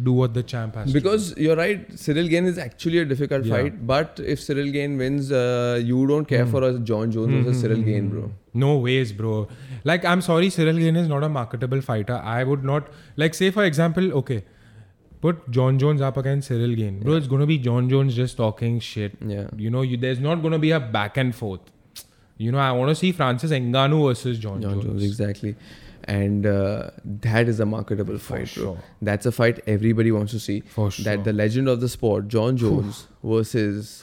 [0.03, 3.55] do what the champ has Because you're right, Ciryl Gane is actually a difficult Yeah.
[3.55, 3.87] fight.
[3.87, 6.51] But if Ciryl Gane wins, uh, you don't care Hmm.
[6.53, 8.31] for a Jon Jones versus Cyril Mhm, Gain, mhm, bro.
[8.55, 9.49] No ways, bro.
[9.85, 12.21] Like, I'm sorry, Ciryl Gane is not a marketable fighter.
[12.37, 14.45] I would not, like, say for example, okay,
[15.21, 17.01] put Jon Jones up against Ciryl Gane.
[17.01, 19.17] Bro, it's going to be Jon Jones just talking shit.
[19.27, 19.49] Yeah.
[19.57, 21.61] You know, you, there's not going to be a back and forth.
[22.37, 24.85] You know, I want to see Francis Ngannou versus John, Jon Jones.
[24.85, 25.57] Jones, exactly.
[26.09, 28.63] And uh, that is a marketable fight, bro.
[28.65, 28.79] sure.
[29.03, 30.61] That's a fight everybody wants to see.
[30.61, 31.05] For sure.
[31.05, 34.03] That the legend of the sport, Jon Jones versus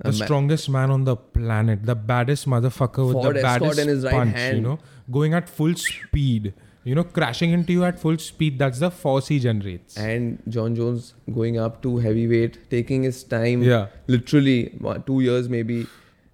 [0.00, 3.88] the ma- strongest man on the planet, the baddest motherfucker with Ford the baddest in
[3.88, 4.78] his right punch, you know,
[5.10, 6.52] going at full speed,
[6.84, 8.58] you know, crashing into you at full speed.
[8.58, 9.96] That's the force he generates.
[9.96, 15.86] and Jon Jones going up to heavyweight, taking his time, yeah, literally two years maybe,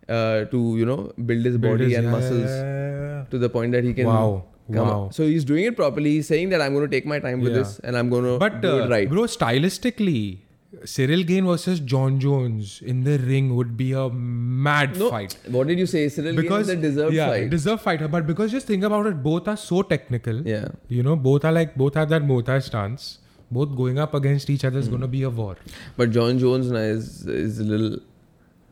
[0.08, 3.38] uh, to you know build his Build body his- and yeah, muscles yeah, yeah, to
[3.38, 5.08] the point that he can Wow, wow.
[5.12, 6.10] So he's doing it properly.
[6.12, 7.58] He's saying that I'm going to take my time with Yeah.
[7.58, 9.08] this and I'm going to But do uh, it right.
[9.08, 10.38] bro, stylistically,
[10.84, 15.36] Ciryl Gane versus Jon Jones in the ring would be a mad no, fight.
[15.48, 16.08] what did you say?
[16.08, 17.50] Cyril Because Gain is a deserved yeah, fight.
[17.50, 18.08] deserved fighter.
[18.08, 20.42] But because just think about it, both are so technical.
[20.46, 20.68] yeah.
[20.88, 23.18] You know, both are like both have that Mota stance.
[23.50, 25.56] Both going up against each other is going to be a war.
[25.96, 28.00] But Jon Jones now is is a little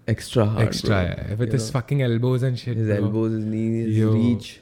[0.09, 0.67] extra hard.
[0.67, 0.99] Extra bro.
[1.29, 2.77] yeah, with You his know, fucking elbows and shit.
[2.77, 2.97] his bro.
[2.97, 4.61] elbows, his knees, his reach.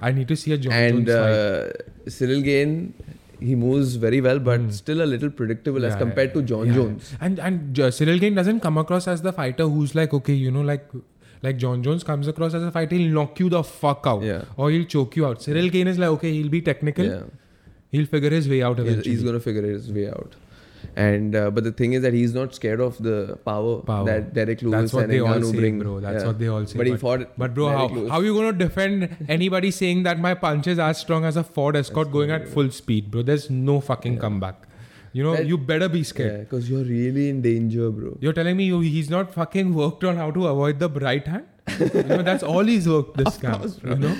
[0.00, 1.30] I need to see a John and Jones fight.
[1.30, 2.94] uh, Ciryl Gane,
[3.40, 4.70] he moves very well, but Hmm.
[4.70, 6.74] still a little predictable as compared yeah, to John yeah.
[6.80, 7.12] Jones.
[7.20, 10.50] And and uh, Ciryl Gane doesn't come across as the fighter who's like okay, you
[10.50, 10.86] know, like
[11.42, 14.42] like Jon Jones comes across as a fighter, he'll knock you the fuck out, Yeah.
[14.56, 15.38] or he'll choke you out.
[15.48, 17.22] Ciryl Gane is like okay, he'll be technical, Yeah.
[17.90, 19.14] he'll figure his way out He's, eventually.
[19.14, 20.34] he's going to figure his way out.
[20.96, 24.04] And uh, but the thing is that he's not scared of the power, Power.
[24.06, 25.78] that Derrick Lewis That's what and they all say, bring.
[25.78, 26.00] bro.
[26.00, 26.26] That's Yeah.
[26.28, 26.76] what they all say.
[26.78, 27.38] But he but, fought.
[27.38, 28.10] but bro, how, Lewis.
[28.10, 31.44] how are you gonna defend anybody saying that my punch is as strong as a
[31.44, 33.22] Ford Escort going at full speed, bro?
[33.22, 34.66] There's no fucking comeback.
[35.12, 36.32] You know, That- you better be scared.
[36.32, 38.16] Yeah, because you're really in danger, bro.
[38.20, 41.44] You're telling me you, he's not fucking worked on how to avoid the right hand?
[41.78, 43.60] you know, that's all he's worked this bro.
[43.84, 44.16] You know?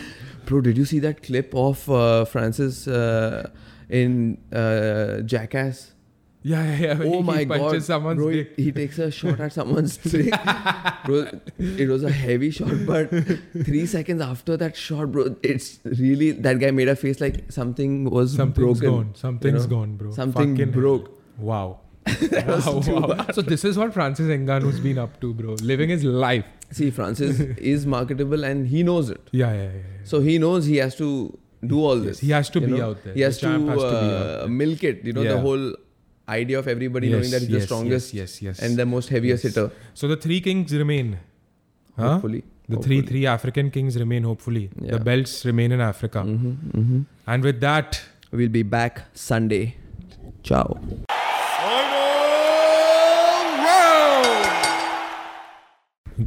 [0.47, 3.51] Bro, did you see that clip of uh, Francis uh,
[3.89, 5.93] in uh, Jackass?
[6.43, 6.99] Yeah, yeah, yeah.
[7.05, 8.31] Oh he my god, someone's bro!
[8.33, 8.55] dick.
[8.57, 10.33] He takes a shot at someone's dick,
[11.05, 11.27] bro.
[11.59, 16.59] It was a heavy shot, but three seconds after that shot, bro, it's really that
[16.59, 18.91] guy made a face like something was Something's broken.
[19.07, 19.15] gone.
[19.15, 19.77] Something's know?
[19.77, 20.11] gone, bro.
[20.13, 21.11] Something Fucking broke.
[21.39, 21.81] Wow.
[22.33, 23.27] wow, wow.
[23.33, 25.57] So this is what Francis Ngannou's been up to, bro.
[25.63, 26.47] Living his life.
[26.71, 29.21] See, Francis is marketable and he knows it.
[29.33, 29.69] Yeah, yeah, yeah.
[29.69, 29.83] yeah.
[30.05, 32.21] So he knows he has to do all Yes, this.
[32.21, 32.91] he has to be know?
[32.91, 33.13] out there.
[33.13, 34.49] He The has to, has to be out uh, there.
[34.49, 35.05] milk it.
[35.05, 35.33] You know Yeah.
[35.35, 35.75] the whole
[36.37, 38.63] idea of everybody Yes, knowing that he's yes, the strongest Yes, yes, yes.
[38.69, 39.55] and the most heaviest Yes.
[39.55, 39.71] hitter.
[39.95, 41.19] so the three kings remain.
[41.97, 42.13] Huh?
[42.15, 43.01] Hopefully, The three Hopefully.
[43.11, 44.23] three African kings remain.
[44.31, 44.93] Hopefully, Yeah.
[44.93, 46.21] the belts remain in Africa.
[46.27, 47.05] Mhm, mhm.
[47.27, 48.01] And with that,
[48.33, 49.63] We'll be back Sunday.
[50.45, 50.67] Ciao.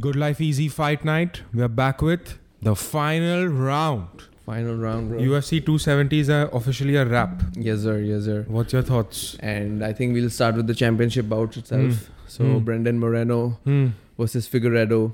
[0.00, 1.42] Good Life Easy Fight Night.
[1.52, 4.24] We are back with the final round.
[4.46, 5.18] Final round, bro.
[5.20, 7.42] UFC 270 is uh, officially a wrap.
[7.54, 7.98] yes, sir.
[8.00, 8.44] Yes, sir.
[8.48, 9.36] What's your thoughts?
[9.40, 12.10] And I think we'll start with the championship bout itself.
[12.26, 12.58] So Hmm.
[12.64, 13.86] Brandon Moreno Hmm.
[14.18, 15.12] versus Figueiredo.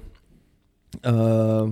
[1.04, 1.68] Uh,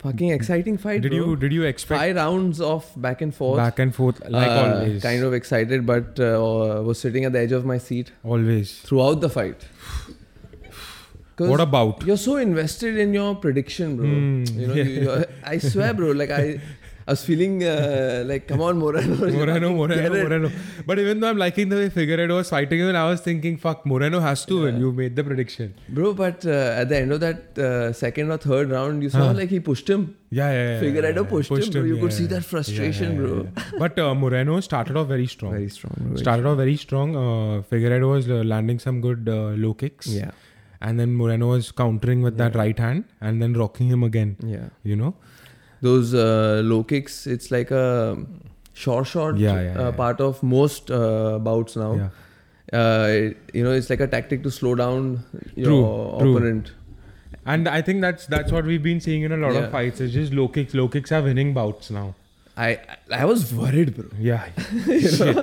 [0.00, 1.00] fucking exciting fight.
[1.02, 1.18] Did bro.
[1.30, 3.56] you did you expect five rounds of back and forth?
[3.56, 5.02] back and forth like Uh, always?
[5.02, 8.80] Kind of excited, but uh, was sitting at the edge of my seat always.
[8.80, 9.64] throughout the fight.
[11.38, 12.04] What about?
[12.04, 14.06] You're so invested in your prediction, bro.
[14.06, 14.82] Hmm, You know, yeah.
[14.84, 16.10] you, you're- I swear, bro.
[16.10, 16.60] Like I,
[17.08, 19.14] I was feeling uh, like, come on, Moreno.
[19.36, 20.50] Moreno, Moreno, Moreno.
[20.88, 23.86] But even though I'm liking the way Figueiredo was fighting him, I was thinking, fuck,
[23.92, 24.78] Moreno has to win.
[24.78, 25.72] You made the prediction.
[25.88, 29.28] Bro, but uh, at the end of that uh, second or third round, you saw
[29.28, 29.32] Huh.
[29.40, 30.02] like he pushed him.
[30.30, 30.80] Yeah, yeah, yeah.
[30.82, 31.82] Figueiredo yeah, pushed him, bro.
[31.92, 33.32] You could see that Yeah, frustration, yeah, bro.
[33.38, 33.78] yeah, yeah.
[33.84, 35.52] But uh, Moreno started off very strong.
[35.52, 35.94] Very strong.
[35.98, 37.16] Very started off very strong.
[37.16, 40.08] Uh, Figueiredo was uh, landing some good uh, low kicks.
[40.08, 40.32] Yeah.
[40.82, 44.36] And then Moreno was countering with that right hand and then rocking him again.
[44.56, 44.68] Yeah.
[44.82, 45.14] You know?
[45.80, 48.16] Those uh, low kicks, it's like a
[48.72, 49.90] short, short Yeah, yeah, uh, yeah.
[49.92, 51.94] part of most uh, bouts now.
[51.94, 52.08] Yeah.
[52.80, 56.36] Uh, it- you know, it's like a tactic to slow down your True, true.
[56.36, 56.72] opponent.
[57.46, 59.60] And I think that's that's what we've been seeing in a lot Yeah.
[59.60, 60.00] of fights.
[60.00, 60.74] It's just low kicks.
[60.74, 62.14] Low kicks are winning bouts now.
[62.56, 62.78] I
[63.10, 64.06] I was worried, bro.
[64.18, 64.44] Yeah.
[64.86, 65.42] you know?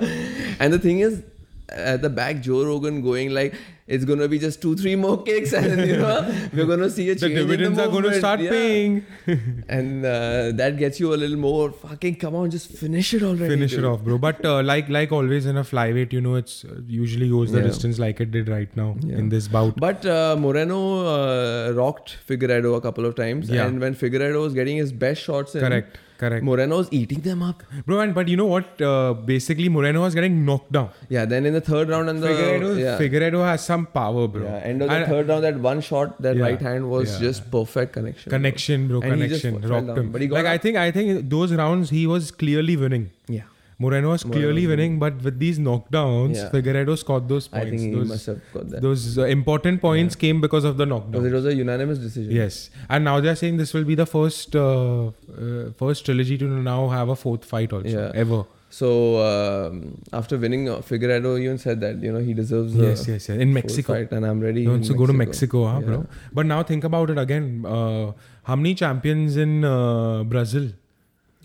[0.60, 1.24] And the thing is,
[1.70, 3.56] at the back, Joe Rogan going like,
[3.88, 7.14] it's gonna be just two, three more kicks, and you know, we're gonna see a
[7.14, 7.36] the change.
[7.36, 8.50] dividends in the are going to start Yeah.
[8.50, 9.06] paying.
[9.70, 12.16] and uh, that gets you a little more fucking.
[12.16, 13.54] Come on, just finish it already.
[13.54, 14.18] Finish it off, bro.
[14.18, 17.60] But uh, like like always in a flyweight, you know, it's uh, usually goes the
[17.60, 17.66] Yeah.
[17.68, 19.18] distance like it did right now Yeah.
[19.18, 19.76] in this bout.
[19.78, 24.78] But uh, Moreno uh, rocked Figueiredo a couple of times, and when Figueiredo was getting
[24.78, 25.98] his best shots in, Correct.
[26.18, 26.44] Correct.
[26.44, 27.62] Moreno was eating them up.
[27.86, 28.82] Bro, and but you know what?
[28.82, 30.90] Uh, basically, Moreno was getting knocked down.
[31.10, 31.26] Yeah.
[31.26, 34.44] Then in the third round and the Figueiredo, yeah, Figueiredo has some power, bro.
[34.44, 36.44] yeah, end of the And- third round, that one shot, that Yeah.
[36.44, 37.28] right hand was Yeah.
[37.28, 38.30] just perfect connection.
[38.30, 39.02] Connection, bro.
[39.02, 39.54] Just connection.
[39.74, 39.98] Rocked down.
[39.98, 40.12] him.
[40.12, 43.10] But he got like I think I think those rounds he was clearly winning.
[43.28, 43.42] Yeah.
[43.78, 46.50] Moreno was clearly was winning, but with these knockdowns, Yeah.
[46.50, 47.68] Figueiredo scored those points.
[47.68, 48.82] I think he those must have got that.
[48.82, 51.12] those uh, important points came because of the knockdown.
[51.12, 52.32] Because it was a unanimous decision.
[52.32, 56.38] Yes, and now they are saying this will be the first uh, uh, first trilogy
[56.38, 58.12] to now have a fourth fight also Yeah.
[58.26, 58.46] ever.
[58.70, 58.88] So
[59.26, 59.76] um,
[60.12, 63.30] after winning, uh, Figueiredo even said that you know he deserves Yes, yes, yes.
[63.30, 63.94] In fourth Mexico.
[63.94, 64.62] fight, and I'm ready.
[64.64, 66.06] He wants in to go to Mexico, huh, bro?
[66.34, 67.64] But now think about it again.
[67.66, 68.12] Uh,
[68.44, 70.68] how many champions in uh, Brazil?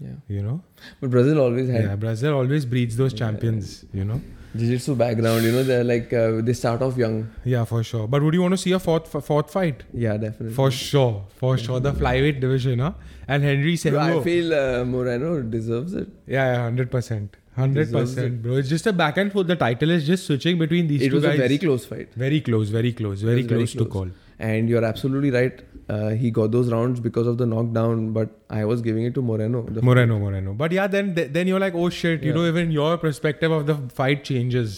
[0.00, 0.12] Yeah.
[0.28, 0.62] You know,
[1.00, 3.84] But Brazil always had yeah, Brazil always breeds those champions.
[3.92, 4.20] You know,
[4.56, 5.44] jiu-jitsu background.
[5.44, 7.18] You know, they're like uh, they start off young.
[7.44, 8.06] yeah, for sure.
[8.08, 9.84] But would you want to see a fourth fourth fight?
[9.92, 10.54] Yeah, definitely.
[10.54, 11.80] For sure, for sure.
[11.80, 12.92] The flyweight division, huh?
[13.28, 16.08] And Henry Bro, I feel uh, Moreno deserves it.
[16.26, 18.56] Yeah, yeah, hundred percent, Hundred percent, bro.
[18.56, 19.46] It's just a back and forth.
[19.48, 22.40] The title is just switching between these it two was a very close fight, very
[22.40, 24.08] close, very close, very was very close to call.
[24.38, 25.62] and you're absolutely right.
[25.92, 29.22] Uh, he got those rounds because of the knockdown, but I was giving it to
[29.30, 29.62] Moreno.
[29.88, 30.52] Moreno, Moreno.
[30.62, 32.36] But yeah, then then you're like, oh shit, you Yeah.
[32.40, 34.76] know, even your perspective of the fight changes.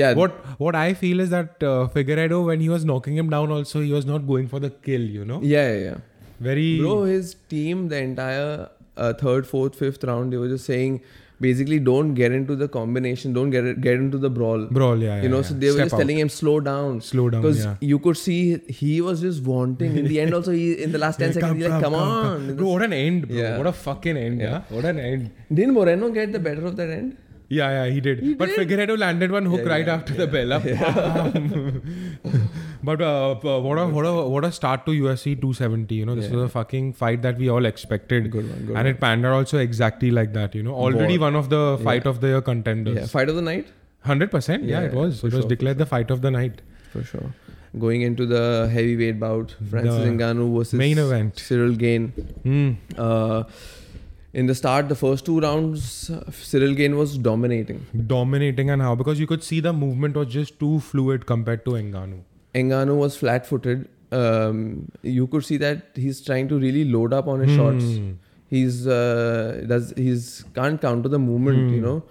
[0.00, 3.50] yeah, What what I feel is that uh, Figueiredo, when he was knocking him down,
[3.58, 5.00] also he was not going for the kill.
[5.18, 5.98] You know, Yeah, yeah, yeah.
[6.40, 11.00] very Bro, his team, the entire uh, third, fourth, fifth round, they were just saying
[11.44, 14.64] basically don't get into the combination, don't get get into the brawl.
[14.78, 15.02] brawl.
[15.06, 15.48] Yeah, yeah you know, yeah.
[15.50, 16.00] so they were just out.
[16.02, 17.00] telling him slow down.
[17.08, 17.42] slow down.
[17.46, 17.74] Because Yeah.
[17.92, 18.38] you could see
[18.80, 19.98] he was just wanting.
[20.02, 22.46] In the end, also, he in the last 10 Yeah, seconds, he's like, come, on.
[22.60, 23.36] Bro, what an end, bro.
[23.42, 23.58] Yeah.
[23.58, 24.62] What a fucking end, yeah.
[24.78, 25.28] What an end.
[25.60, 27.18] Didn't Moreno get the better of that end?
[27.48, 28.20] Yeah, yeah, he did.
[28.20, 28.58] He but did?
[28.58, 30.52] Figueiredo landed one hook right after the bell.
[30.54, 30.62] up.
[32.82, 35.94] but uh, p- what a what a what a start to UFC 270.
[35.94, 36.36] You know, this Yeah.
[36.36, 39.34] was a fucking fight that we all expected, Good one, good and it panned out
[39.40, 40.54] also exactly like that.
[40.54, 42.10] You know, already one of the fight Yeah.
[42.10, 42.96] of the year contenders.
[42.96, 43.66] Yeah, fight of the night?
[44.12, 44.64] Hundred percent.
[44.64, 45.18] Yeah, Yeah, it was.
[45.24, 46.62] It was sure, declared the fight of the night.
[46.92, 47.28] For sure.
[47.78, 51.36] Going into the heavyweight bout, Francis The Ngannou versus main event.
[51.36, 52.08] Ciryl Gane.
[52.48, 52.72] Hmm.
[52.98, 53.44] Uh,
[54.40, 57.80] in the start, the first two rounds, uh, Ciryl Gane was dominating.
[58.12, 61.72] Dominating and how because you could see the movement was just too fluid compared to
[61.72, 62.20] Ngannou.
[62.54, 63.88] Ngannou was flat-footed.
[64.12, 67.84] Um, you could see that he's trying to really load up on his shots.
[67.84, 68.10] Hmm.
[68.48, 71.84] He's uh, does he's can't counter the movement, you Hmm.
[71.86, 72.02] know.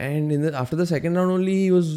[0.00, 1.88] And in the after the second round only, he was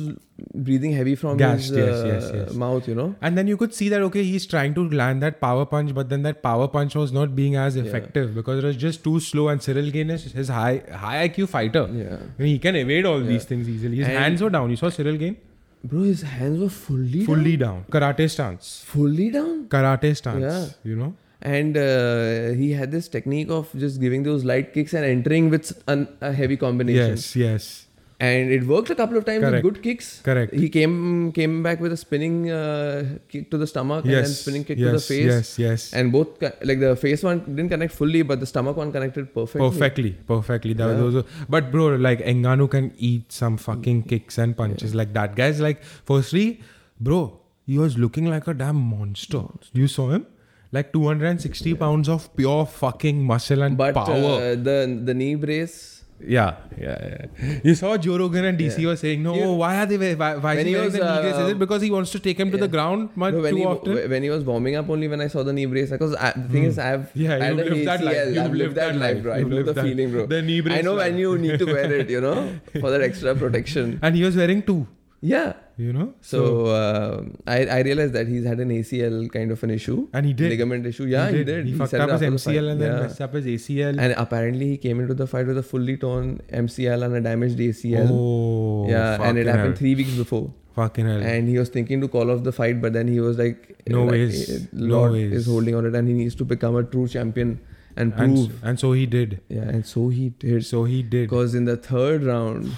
[0.56, 2.54] breathing heavy from Gassed, his yes, uh, yes, yes.
[2.56, 3.14] mouth, you know.
[3.22, 6.10] And then you could see that okay, he's trying to land that power punch, but
[6.10, 9.50] then that power punch was not being as effective because it was just too slow.
[9.50, 11.88] And Ciryl Gane is his high high IQ fighter.
[11.94, 12.16] Yeah.
[12.16, 13.98] I mean, he can evade all these things easily.
[13.98, 14.72] His And- hands were down.
[14.72, 15.38] You saw Ciryl Gane
[15.84, 17.86] Bro, his hands were fully fully down.
[17.90, 18.84] Karate stance.
[18.86, 19.66] fully down.
[19.68, 20.42] Karate stance.
[20.42, 20.68] Yeah.
[20.84, 21.14] You know.
[21.42, 25.82] And uh, he had this technique of just giving those light kicks and entering with
[25.88, 27.10] an, a heavy combination.
[27.10, 27.36] Yes.
[27.36, 27.88] Yes.
[28.28, 29.64] And it worked a couple of times Correct.
[29.66, 30.08] with good kicks.
[30.26, 30.54] Correct.
[30.64, 34.64] He came came back with a spinning uh, kick to the stomach and then spinning
[34.64, 35.26] kick yes, to the face.
[35.36, 35.60] Yes.
[35.64, 35.94] Yes.
[36.02, 39.70] And both, like the face one didn't connect fully, but the stomach one connected perfectly.
[39.70, 40.74] Perfectly, perfectly.
[40.74, 41.02] That Yeah.
[41.06, 44.94] those are- but bro, like Ngannou can eat some fucking kicks and punches.
[44.94, 46.60] Like that guy's like, firstly,
[47.00, 49.42] bro, he was looking like a damn monster.
[49.74, 50.28] You saw him,
[50.72, 54.14] like 260 pounds of pure fucking muscle and But power.
[54.16, 54.78] uh, the
[55.10, 57.60] the knee brace Yeah, yeah, yeah.
[57.64, 60.56] You saw Joe Rogan and DC was saying, no, You- why are they, why, why
[60.56, 61.34] When he wearing was, the knee brace?
[61.36, 63.54] Is uh, it because he wants to take him to the ground much No, when,
[63.54, 63.98] too he, often?
[63.98, 64.10] Hmm.
[64.12, 66.48] when he was warming up only when I saw the knee brace because I, the
[66.50, 68.16] thing is I've Yeah, I had an lived that life.
[68.16, 70.42] ACL, I've lived lived that that life bro I know the that- feeling bro the
[70.42, 74.00] knee I know when you need to wear it you know for that extra protection
[74.02, 74.88] and he was wearing two,
[75.22, 76.14] yeah you know?
[76.22, 80.26] so uh, I, I realized that he's had an ACL kind of an issue and
[80.26, 80.50] he did.
[80.50, 82.56] ligament issue yeah he, did, He, fucked said it up his after the fight.
[82.56, 83.02] MCL and then Yeah.
[83.02, 84.00] messed up his ACL.
[84.00, 87.58] and apparently he came into the fight with a fully torn MCL and a damaged
[87.60, 89.76] ACL oh, yeah and it happened hell.
[89.78, 91.22] three weeks before Fucking hell.
[91.22, 94.04] and he was thinking to call off the fight but then he was like No
[94.04, 94.50] like, ways.
[94.50, 95.32] eh, No Lord ways.
[95.34, 97.60] is holding on it and he needs to become a true champion
[97.96, 99.42] and and, prove and so he did.
[99.50, 101.30] yeah and so he did So he did.
[101.30, 102.72] because in the third round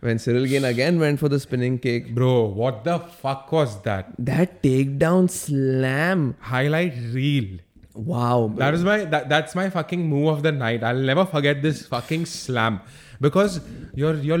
[0.00, 4.12] when Ciryl Gane again went for the spinning kick Bro, what the fuck was that?
[4.18, 7.58] that takedown slam Highlight reel.
[7.94, 8.58] wow bro.
[8.64, 10.84] That is my that, that's my fucking move of the night.
[10.84, 12.80] I'll never forget this fucking slam
[13.20, 13.60] because
[14.00, 14.38] your your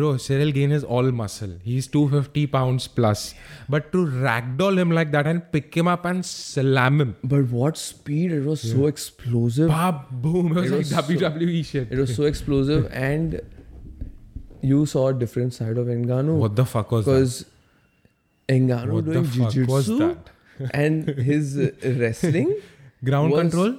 [0.00, 1.54] bro Ciryl Gane is all muscle.
[1.62, 3.34] He's 250 pounds plus,
[3.70, 7.78] but to ragdoll him like that and pick him up and slam him, but what
[7.78, 10.52] speed it was so explosive bah, boom!
[10.52, 11.90] It was It like was so- WWE shit.
[11.90, 13.40] it was so explosive and
[14.62, 16.36] you saw a different side of Ngannou.
[16.38, 17.12] what the fuck was that?
[17.12, 17.44] because
[18.48, 20.18] Ngannou What doing jiu-jitsu that?
[20.72, 22.54] and his wrestling
[23.04, 23.78] Ground was- control,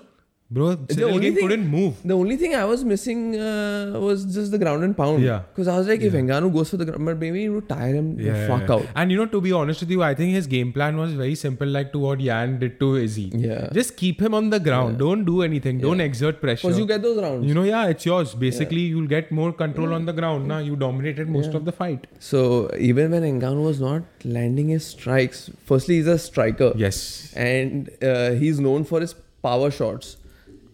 [0.50, 0.76] bro.
[0.78, 1.96] Ciryl only thing- couldn't move.
[2.04, 5.24] The only thing I was missing uh, was just the ground and pound.
[5.24, 5.42] Yeah.
[5.54, 8.16] Because I was like, if Ngannou goes for the ground, but maybe would tire him
[8.18, 8.76] the Yeah, fuck yeah.
[8.76, 8.86] out.
[8.96, 11.36] And you know, to be honest with you, I think his game plan was very
[11.36, 13.30] simple, like to what Yan did to Izzy.
[13.34, 13.70] Yeah.
[13.74, 14.98] Just keep him on the ground.
[15.00, 15.80] Don't do anything.
[15.80, 16.68] Don't exert pressure.
[16.68, 17.46] Because you get those rounds.
[17.46, 18.34] You know, yeah, it's yours.
[18.36, 20.48] Basically, you'll get more control on the ground.
[20.48, 22.08] Now you dominated most of the fight.
[22.20, 26.72] so even when Ngannou was not landing his strikes, firstly, he's a striker.
[26.76, 27.34] Yes.
[27.36, 30.18] And uh, he's known for his power shots.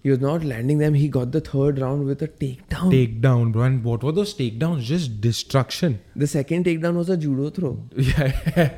[0.04, 0.94] He was not landing them.
[0.94, 2.92] He got the third round with a takedown.
[2.92, 3.64] Takedown, bro.
[3.64, 4.82] And what were those takedowns?
[4.82, 6.02] Just destruction.
[6.16, 7.80] the second takedown was a judo throw.
[7.96, 8.74] Yeah.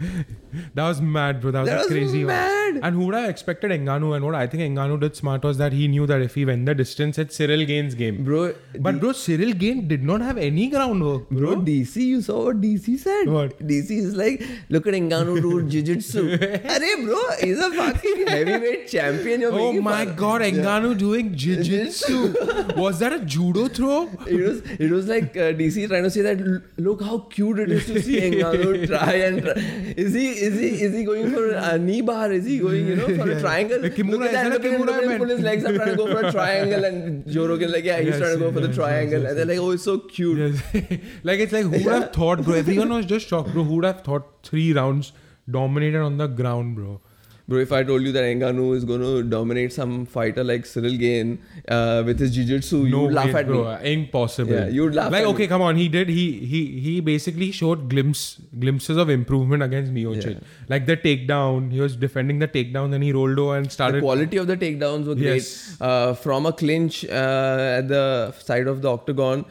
[0.74, 1.50] that was mad, bro.
[1.50, 2.34] That was That was crazy one.
[2.88, 4.14] And who would have expected Ngannou?
[4.16, 6.66] And what I think Ngannou did smart was that he knew that if he went
[6.66, 8.22] the distance, it's Ciryl Gane's game.
[8.24, 11.60] Bro, But bro, Ciryl Gane did not have any groundwork, Bro, bro.
[11.62, 13.28] DC, you saw what DC said?
[13.28, 13.58] What?
[13.60, 16.36] DC is like, look at Ngannou do jiu-jitsu.
[16.38, 19.40] Arey bro, he's a fucking heavyweight champion.
[19.40, 22.34] You're Oh my fun- god, Ngannou doing jiu-jitsu.
[22.76, 24.08] was that a judo throw?
[24.26, 27.70] It was, it was like uh, DC trying to say that look how cute it
[27.70, 29.52] is to see Ngannou try and try.
[29.96, 32.30] Is he is he is he going for a knee bar?
[32.32, 33.80] Is he going you know for a triangle?
[33.82, 35.64] The Kimura, look at that, look at him, look Kimura at him pull his legs
[35.64, 38.34] up trying to go for a triangle and Joe Rogan like yeah he's Yes, trying
[38.38, 40.38] to go for the triangle and they're like oh it's so cute.
[41.30, 42.54] Like it's like who would have thought, bro?
[42.54, 43.64] Everyone was just shocked, bro.
[43.64, 45.12] Who would have thought three rounds
[45.50, 47.00] dominated on the ground, bro?
[47.48, 50.98] Bro, if I told you that Ngannou is going to dominate some fighter like Ciryl
[50.98, 53.62] Gane uh, with his jiu-jitsu, you no would laugh way, at bro.
[53.78, 53.92] me.
[53.92, 54.52] Impossible.
[54.52, 55.48] Yeah, you'd laugh Like okay, me.
[55.48, 55.76] come on.
[55.76, 56.10] He did.
[56.10, 58.24] He he he basically showed glimpse
[58.64, 60.34] glimpses of improvement against Miocic.
[60.34, 60.40] Yeah.
[60.68, 63.96] Like the takedown, he was defending the takedown, then he rolled over and started.
[64.02, 65.36] The quality of the takedowns were great.
[65.36, 65.76] Yes.
[65.80, 69.46] Uh, from a clinch uh, at the side of the octagon,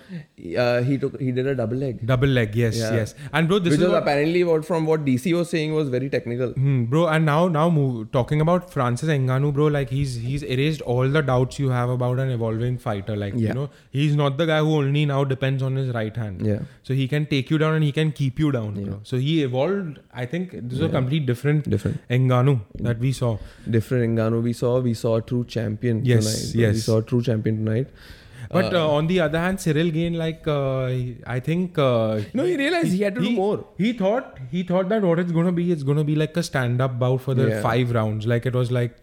[0.66, 2.94] uh, he took he did a double leg, Double leg, yes, Yeah.
[2.94, 3.16] yes.
[3.34, 5.90] And bro, this which is was what, apparently what from what DC was saying was
[5.90, 6.52] very technical.
[6.52, 10.82] Hmm, bro, and now now move, talking about Francis Ngannou, bro, like he's he's erased
[10.94, 13.16] all the doubts you have about an evolving fighter.
[13.24, 16.46] Like you know, he's not the guy who only now depends on his right hand.
[16.52, 16.60] Yeah.
[16.84, 18.84] So he can take you down and he can keep you down.
[18.84, 19.00] Bro.
[19.04, 20.00] So he evolved.
[20.14, 22.00] I think this is a complete different Different.
[22.10, 23.38] Ngannou that we saw.
[23.80, 24.80] Different Ngannou we saw.
[24.80, 26.56] We saw a true champion Yes, tonight.
[26.56, 26.84] We yes.
[26.92, 27.88] saw a true champion tonight.
[28.52, 30.86] But uh, on the other hand, Ciryl Gane, like uh,
[31.36, 33.66] I think uh, No, he realized he had to do more.
[33.78, 36.98] He thought he thought that what it's gonna be, it's gonna be like a stand-up
[37.00, 37.62] bout for the Yeah.
[37.62, 38.26] five rounds.
[38.26, 38.96] Like it was like,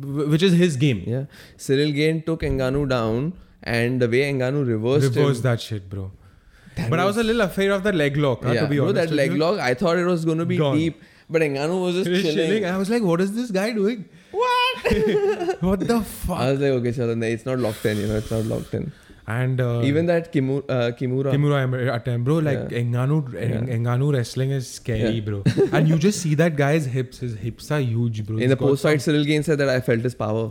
[0.00, 1.02] w- which is his game.
[1.06, 1.24] Yeah.
[1.56, 5.42] Ciryl Gane took Ngannou down and the way Ngannou reversed, Reverse him.
[5.42, 6.10] that shit, bro.
[6.88, 8.42] but I was a little afraid of the leg lock.
[8.44, 9.38] huh, yeah, to be bro, honest, that leg you.
[9.38, 10.76] lock, I thought it was going to be Gone.
[10.76, 11.00] deep.
[11.28, 12.34] But Ngannou was just chilling.
[12.36, 12.64] chilling.
[12.64, 14.04] I was like, what is this guy doing?
[15.60, 15.80] What?
[15.80, 16.38] The fuck?
[16.38, 18.92] I was like, okay, no, it's not locked in, you know, it's not locked in.
[19.32, 21.32] and uh, Even that Kimu, uh, Kimura.
[21.34, 22.36] Kimura Em- attempt, bro.
[22.46, 22.78] Like Yeah.
[22.94, 23.76] Ngannou, Yeah.
[23.84, 25.20] Ngannou wrestling is scary, Yeah.
[25.28, 25.42] bro.
[25.72, 27.18] and you just see that guy's hips.
[27.26, 28.36] His hips are huge, bro.
[28.36, 30.50] in He's the post fight, Ciryl Gane said that I felt his power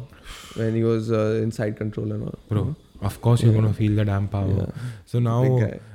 [0.61, 2.39] when he was uh, in side control and all.
[2.47, 2.75] bro.
[3.01, 4.47] Of course, you're gonna feel the damn power.
[4.57, 4.65] Yeah.
[5.05, 5.43] So now,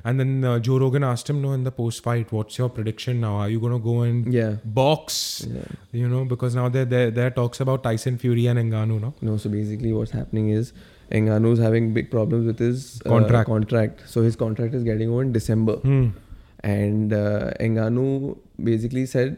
[0.05, 3.21] and then uh, Joe Rogan asked him, no, in the post fight, what's your prediction
[3.21, 3.37] now?
[3.37, 4.57] Are you gonna go and Yeah.
[4.65, 5.47] box?
[5.51, 5.65] Yeah.
[5.93, 9.13] You know, because now there there there are talks about Tyson Fury and Ngannou, no?
[9.21, 10.73] No, so basically what's happening is
[11.13, 13.47] Ngannou's having big problems with his uh, Contract.
[13.49, 14.03] contract.
[14.09, 15.75] So his contract is getting over in December.
[15.89, 16.07] Hmm.
[16.61, 18.39] And uh, Ngannou
[18.71, 19.37] basically said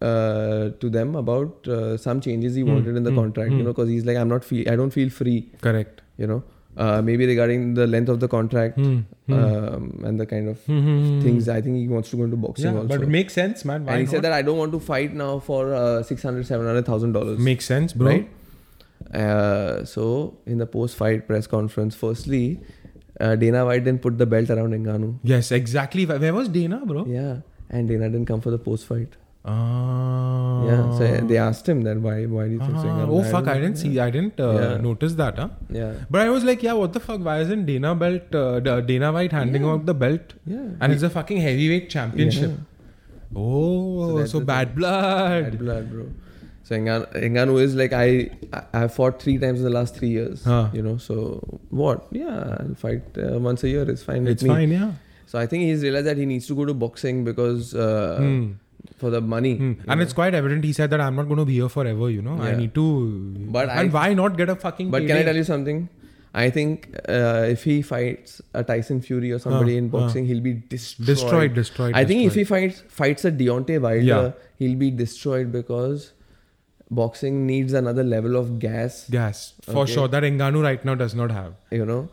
[0.00, 3.58] uh, to them about uh, some changes he Hmm, wanted in the hmm, contract, hmm.
[3.58, 6.02] you know, because he's like, I'm not feel, I don't feel free, Correct.
[6.16, 6.44] you know.
[6.86, 8.98] Uh, maybe regarding the length of the contract Hmm.
[9.26, 9.32] Hmm.
[9.36, 11.20] um, and the kind of Hmm, hmm, hmm.
[11.22, 11.48] things.
[11.54, 12.88] I think he wants to go into boxing Yeah, also.
[12.92, 13.84] but it makes sense, man.
[13.84, 14.10] Why and he not?
[14.12, 17.40] said that I don't want to fight now for uh, 600 700000 dollars.
[17.48, 18.08] makes sense, bro.
[18.12, 18.28] Right?
[19.14, 22.60] Uh, so in the post-fight press conference, firstly,
[23.20, 25.18] uh, Dana White didn't put the belt around Ngannou.
[25.22, 26.06] Yes, exactly.
[26.06, 27.06] Where where was Dana, bro?
[27.06, 27.38] Yeah,
[27.70, 29.16] and Dana didn't come for the post-fight.
[29.48, 30.64] Ah.
[30.68, 33.18] Yeah, so they asked him that why why do you think Ngannou?
[33.18, 33.46] oh fuck!
[33.52, 33.90] I didn't see.
[34.06, 34.76] I didn't uh, Yeah.
[34.86, 35.38] notice that.
[35.42, 35.48] Huh?
[35.80, 37.24] Yeah, But I was like, yeah, what the fuck?
[37.28, 38.60] Why isn't Dana belt, uh,
[38.92, 39.72] Dana White handing Yeah.
[39.74, 40.34] out the belt?
[40.54, 40.66] yeah.
[40.80, 42.50] And it's a fucking heavyweight championship.
[42.50, 43.38] Yeah.
[43.44, 45.44] Oh, So so, bad blood.
[45.50, 46.06] Bad blood, bro.
[46.68, 48.06] So Ngannou is like I
[48.82, 50.44] I fought three times in the last three years.
[50.52, 50.68] Huh.
[50.78, 51.18] You know, so
[51.82, 52.06] what?
[52.22, 53.84] Yeah, I'll fight uh, once a year.
[53.96, 54.24] It's fine.
[54.24, 54.50] with It's me.
[54.56, 54.90] fine, yeah.
[55.26, 58.46] So I think he's realized that he needs to go to boxing because uh, Hmm.
[58.98, 59.56] For the money.
[59.56, 59.72] Hmm.
[59.86, 60.02] And know.
[60.04, 60.64] it's quite evident.
[60.64, 62.10] He said that I'm not going to be here forever.
[62.10, 62.84] You know, I need to.
[63.58, 64.90] But and I- why not get a fucking?
[64.90, 65.88] But can I tell you something?
[66.34, 70.42] I think uh, if he fights a Tyson Fury or somebody Huh, in boxing, he'll
[70.42, 71.06] be destroyed.
[71.06, 71.94] Destroyed, destroyed.
[71.94, 74.32] I think if he fights fights a Deontay Wilder, Yeah.
[74.58, 76.12] he'll be destroyed because
[76.90, 79.08] boxing needs another level of gas.
[79.10, 79.92] Gas for Okay.
[79.94, 81.54] sure that Ngannou right now does not have.
[81.70, 82.08] You know,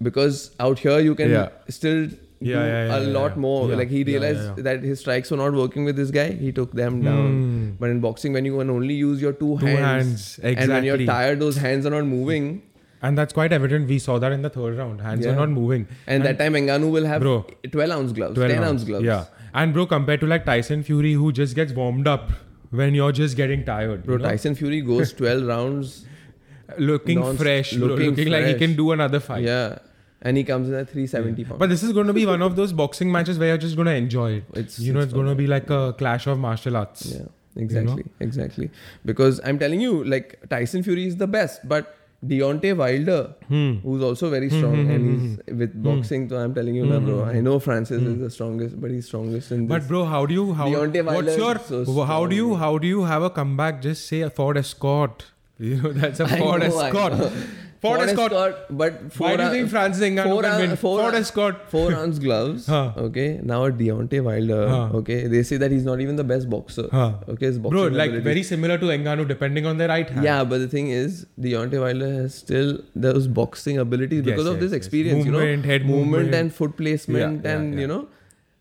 [0.00, 1.48] because out here you can Yeah.
[1.68, 2.08] still
[2.44, 3.68] Yeah, yeah, yeah, a lot more.
[3.68, 6.32] Like he realized that his strikes were not working with this guy.
[6.32, 7.28] He took them down.
[7.28, 7.70] Hmm.
[7.78, 10.84] But in boxing, when you can only use your two, Two hands, hands, and when
[10.84, 12.62] you're tired, those hands are not moving.
[13.02, 13.88] And that's quite evident.
[13.88, 15.00] We saw that in the third round.
[15.00, 15.88] Hands are not moving.
[16.06, 17.46] And, that time Ngannou will have Bro.
[17.70, 19.04] 12 ounce gloves, 12 10 ounce gloves.
[19.04, 19.24] Yeah.
[19.54, 22.30] And bro, compared to like Tyson Fury, who just gets warmed up
[22.70, 24.04] when you're just getting tired.
[24.04, 24.28] Bro, you know?
[24.28, 26.06] Tyson Fury goes 12 rounds.
[26.78, 29.42] looking non- fresh, bro, looking looking, like he can do another fight.
[29.42, 29.78] Yeah.
[30.24, 31.58] And he comes in at 370 pounds.
[31.58, 33.86] But this is going to be one of those boxing matches where you're just going
[33.86, 34.44] to enjoy it.
[34.54, 37.06] It's- you know, it's it's going to be like a clash of martial arts.
[37.06, 37.22] yeah,
[37.56, 38.04] exactly.
[38.20, 38.70] Exactly.
[39.04, 41.68] Because I'm telling you, like, Tyson Fury is the best.
[41.68, 43.70] But Deontay Wilder, Hmm.
[43.84, 46.86] who's also very hmm, strong, hmm, and hmm, he's with boxing, so I'm telling you,
[46.86, 47.24] na, bro.
[47.24, 49.68] I know Francis is the strongest, but he's strongest in this.
[49.76, 52.78] But bro, how do you how Deontay Wilder what's your so how do you how
[52.78, 53.82] do you have a comeback?
[53.82, 55.26] Just say a Ford Escort.
[55.58, 57.32] You know that's a Ford know, Escort.
[57.82, 57.90] Know.
[57.96, 58.56] Ford, Escort.
[58.70, 60.76] but four Why do you think Francis Ngannou four can win?
[60.76, 61.56] four Ford Escort.
[61.74, 62.66] four ounce gloves.
[62.66, 62.92] Huh.
[62.96, 64.68] Okay, now a Deontay Wilder.
[64.68, 64.88] Huh.
[65.00, 66.86] Okay, they say that he's not even the best boxer.
[66.92, 67.14] Huh.
[67.28, 70.24] Okay, his boxing Bro, like ability- very similar to Ngannou, depending on the right hand.
[70.24, 74.60] Yeah, but the thing is, Deontay Wilder has still those boxing abilities because Yes, of
[74.60, 74.76] this yes, yes.
[74.84, 76.34] experience, Movement, you know, head movement.
[76.34, 77.80] and foot placement, Yeah, yeah, and yeah.
[77.80, 78.06] you know,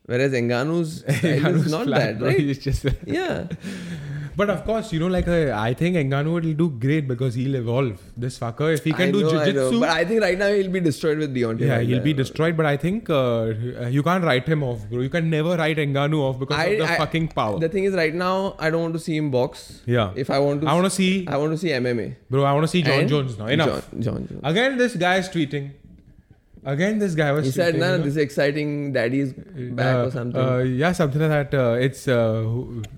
[0.08, 2.40] whereas Ngannou's style is not flat, that, right?
[2.40, 3.48] He's just yeah,
[4.36, 7.56] But of course, you know, like uh, I think Ngannou will do great because he'll
[7.56, 8.02] evolve.
[8.16, 9.46] This fucker, if he can I do know, I know.
[9.46, 11.68] jiu-jitsu, but I think right now he'll be destroyed with Deontay.
[11.68, 12.56] yeah, he'll be destroyed.
[12.58, 13.54] But I think uh,
[13.90, 15.02] you can't write him off, bro.
[15.02, 17.60] You can never write Ngannou off because I- of the I- fucking power.
[17.60, 19.82] The thing is, right now I don't want to see him box.
[19.86, 22.16] yeah, If I want to, I want to see, I want to see MMA.
[22.30, 22.44] bro.
[22.44, 23.48] I want to see Jon And Jones now.
[23.48, 23.92] Enough.
[23.92, 24.42] Jon, Jon Jones.
[24.44, 25.72] Again, this guy is tweeting.
[26.64, 27.46] Again, this guy was.
[27.48, 28.04] He said, tweeting, "Nah, you know.
[28.04, 28.94] this is exciting.
[28.94, 29.34] Daddy's
[29.80, 31.54] back Uh, or something." Uh, yeah, something like that.
[31.60, 32.44] Uh, it's uh,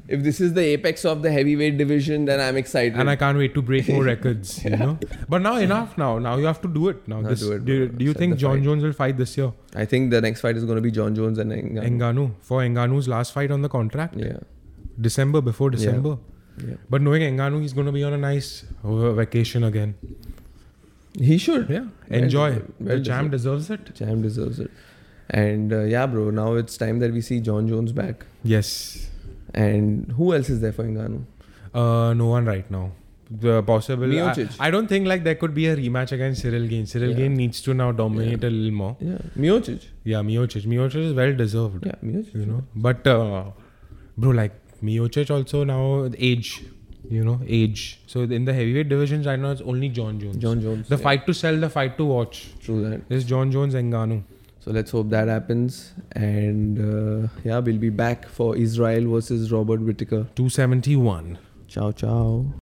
[0.10, 3.00] if this is the apex of the heavyweight division, then I'm excited.
[3.00, 4.52] and I can't wait to break more records.
[4.66, 4.98] You know,
[5.30, 5.98] but now enough.
[5.98, 7.08] Now, now you have to do it.
[7.08, 8.64] Now, this, do it, do, do you think Jon fight.
[8.66, 9.54] Jones will fight this year?
[9.76, 11.52] I think the next fight is going to be Jon Jones and.
[11.54, 14.40] Ngannou for Ngannou's last fight on the contract, Yeah,
[15.00, 16.18] December before December.
[16.68, 16.76] yeah.
[16.90, 19.96] But knowing Ngannou, he's going to be on a nice uh, vacation again.
[21.20, 21.70] He should.
[21.70, 22.50] Yeah, enjoy.
[22.54, 22.74] deserved.
[22.80, 23.94] Well the champ deserves it.
[23.96, 24.72] Champ deserves it.
[25.30, 26.30] And uh, yeah, bro.
[26.32, 28.26] Now it's time that we see Jon Jones back.
[28.44, 29.10] Yes.
[29.54, 31.24] And who else is there for Ngannou?
[31.74, 32.92] Uh, no one right now.
[33.32, 34.12] The possible.
[34.22, 36.86] I, I don't think like there could be a rematch against Ciryl Gane.
[36.86, 37.16] Ciryl Yeah.
[37.16, 38.50] Gane needs to now dominate Yeah.
[38.50, 38.98] a little more.
[39.00, 39.86] Yeah, Miocic.
[40.04, 40.66] Yeah, Miocic.
[40.66, 41.86] Miocic is well deserved.
[41.86, 42.36] Yeah, Miocic.
[42.36, 43.46] You know, but uh,
[44.18, 46.64] bro, like Miocic also now age.
[47.14, 48.00] You know, age.
[48.08, 50.38] So in the heavyweight divisions right now, it's only Jon Jones.
[50.38, 50.88] Jon Jones.
[50.90, 51.04] The yeah.
[51.04, 53.02] fight to sell, the fight to watch True that.
[53.18, 54.24] is Jon Jones and Ngannou.
[54.60, 55.94] So let's hope that happens.
[56.14, 60.26] And uh, yeah, we'll be back for Israel versus Robert Whitaker.
[60.36, 61.38] 271.
[61.68, 62.63] Ciao, ciao.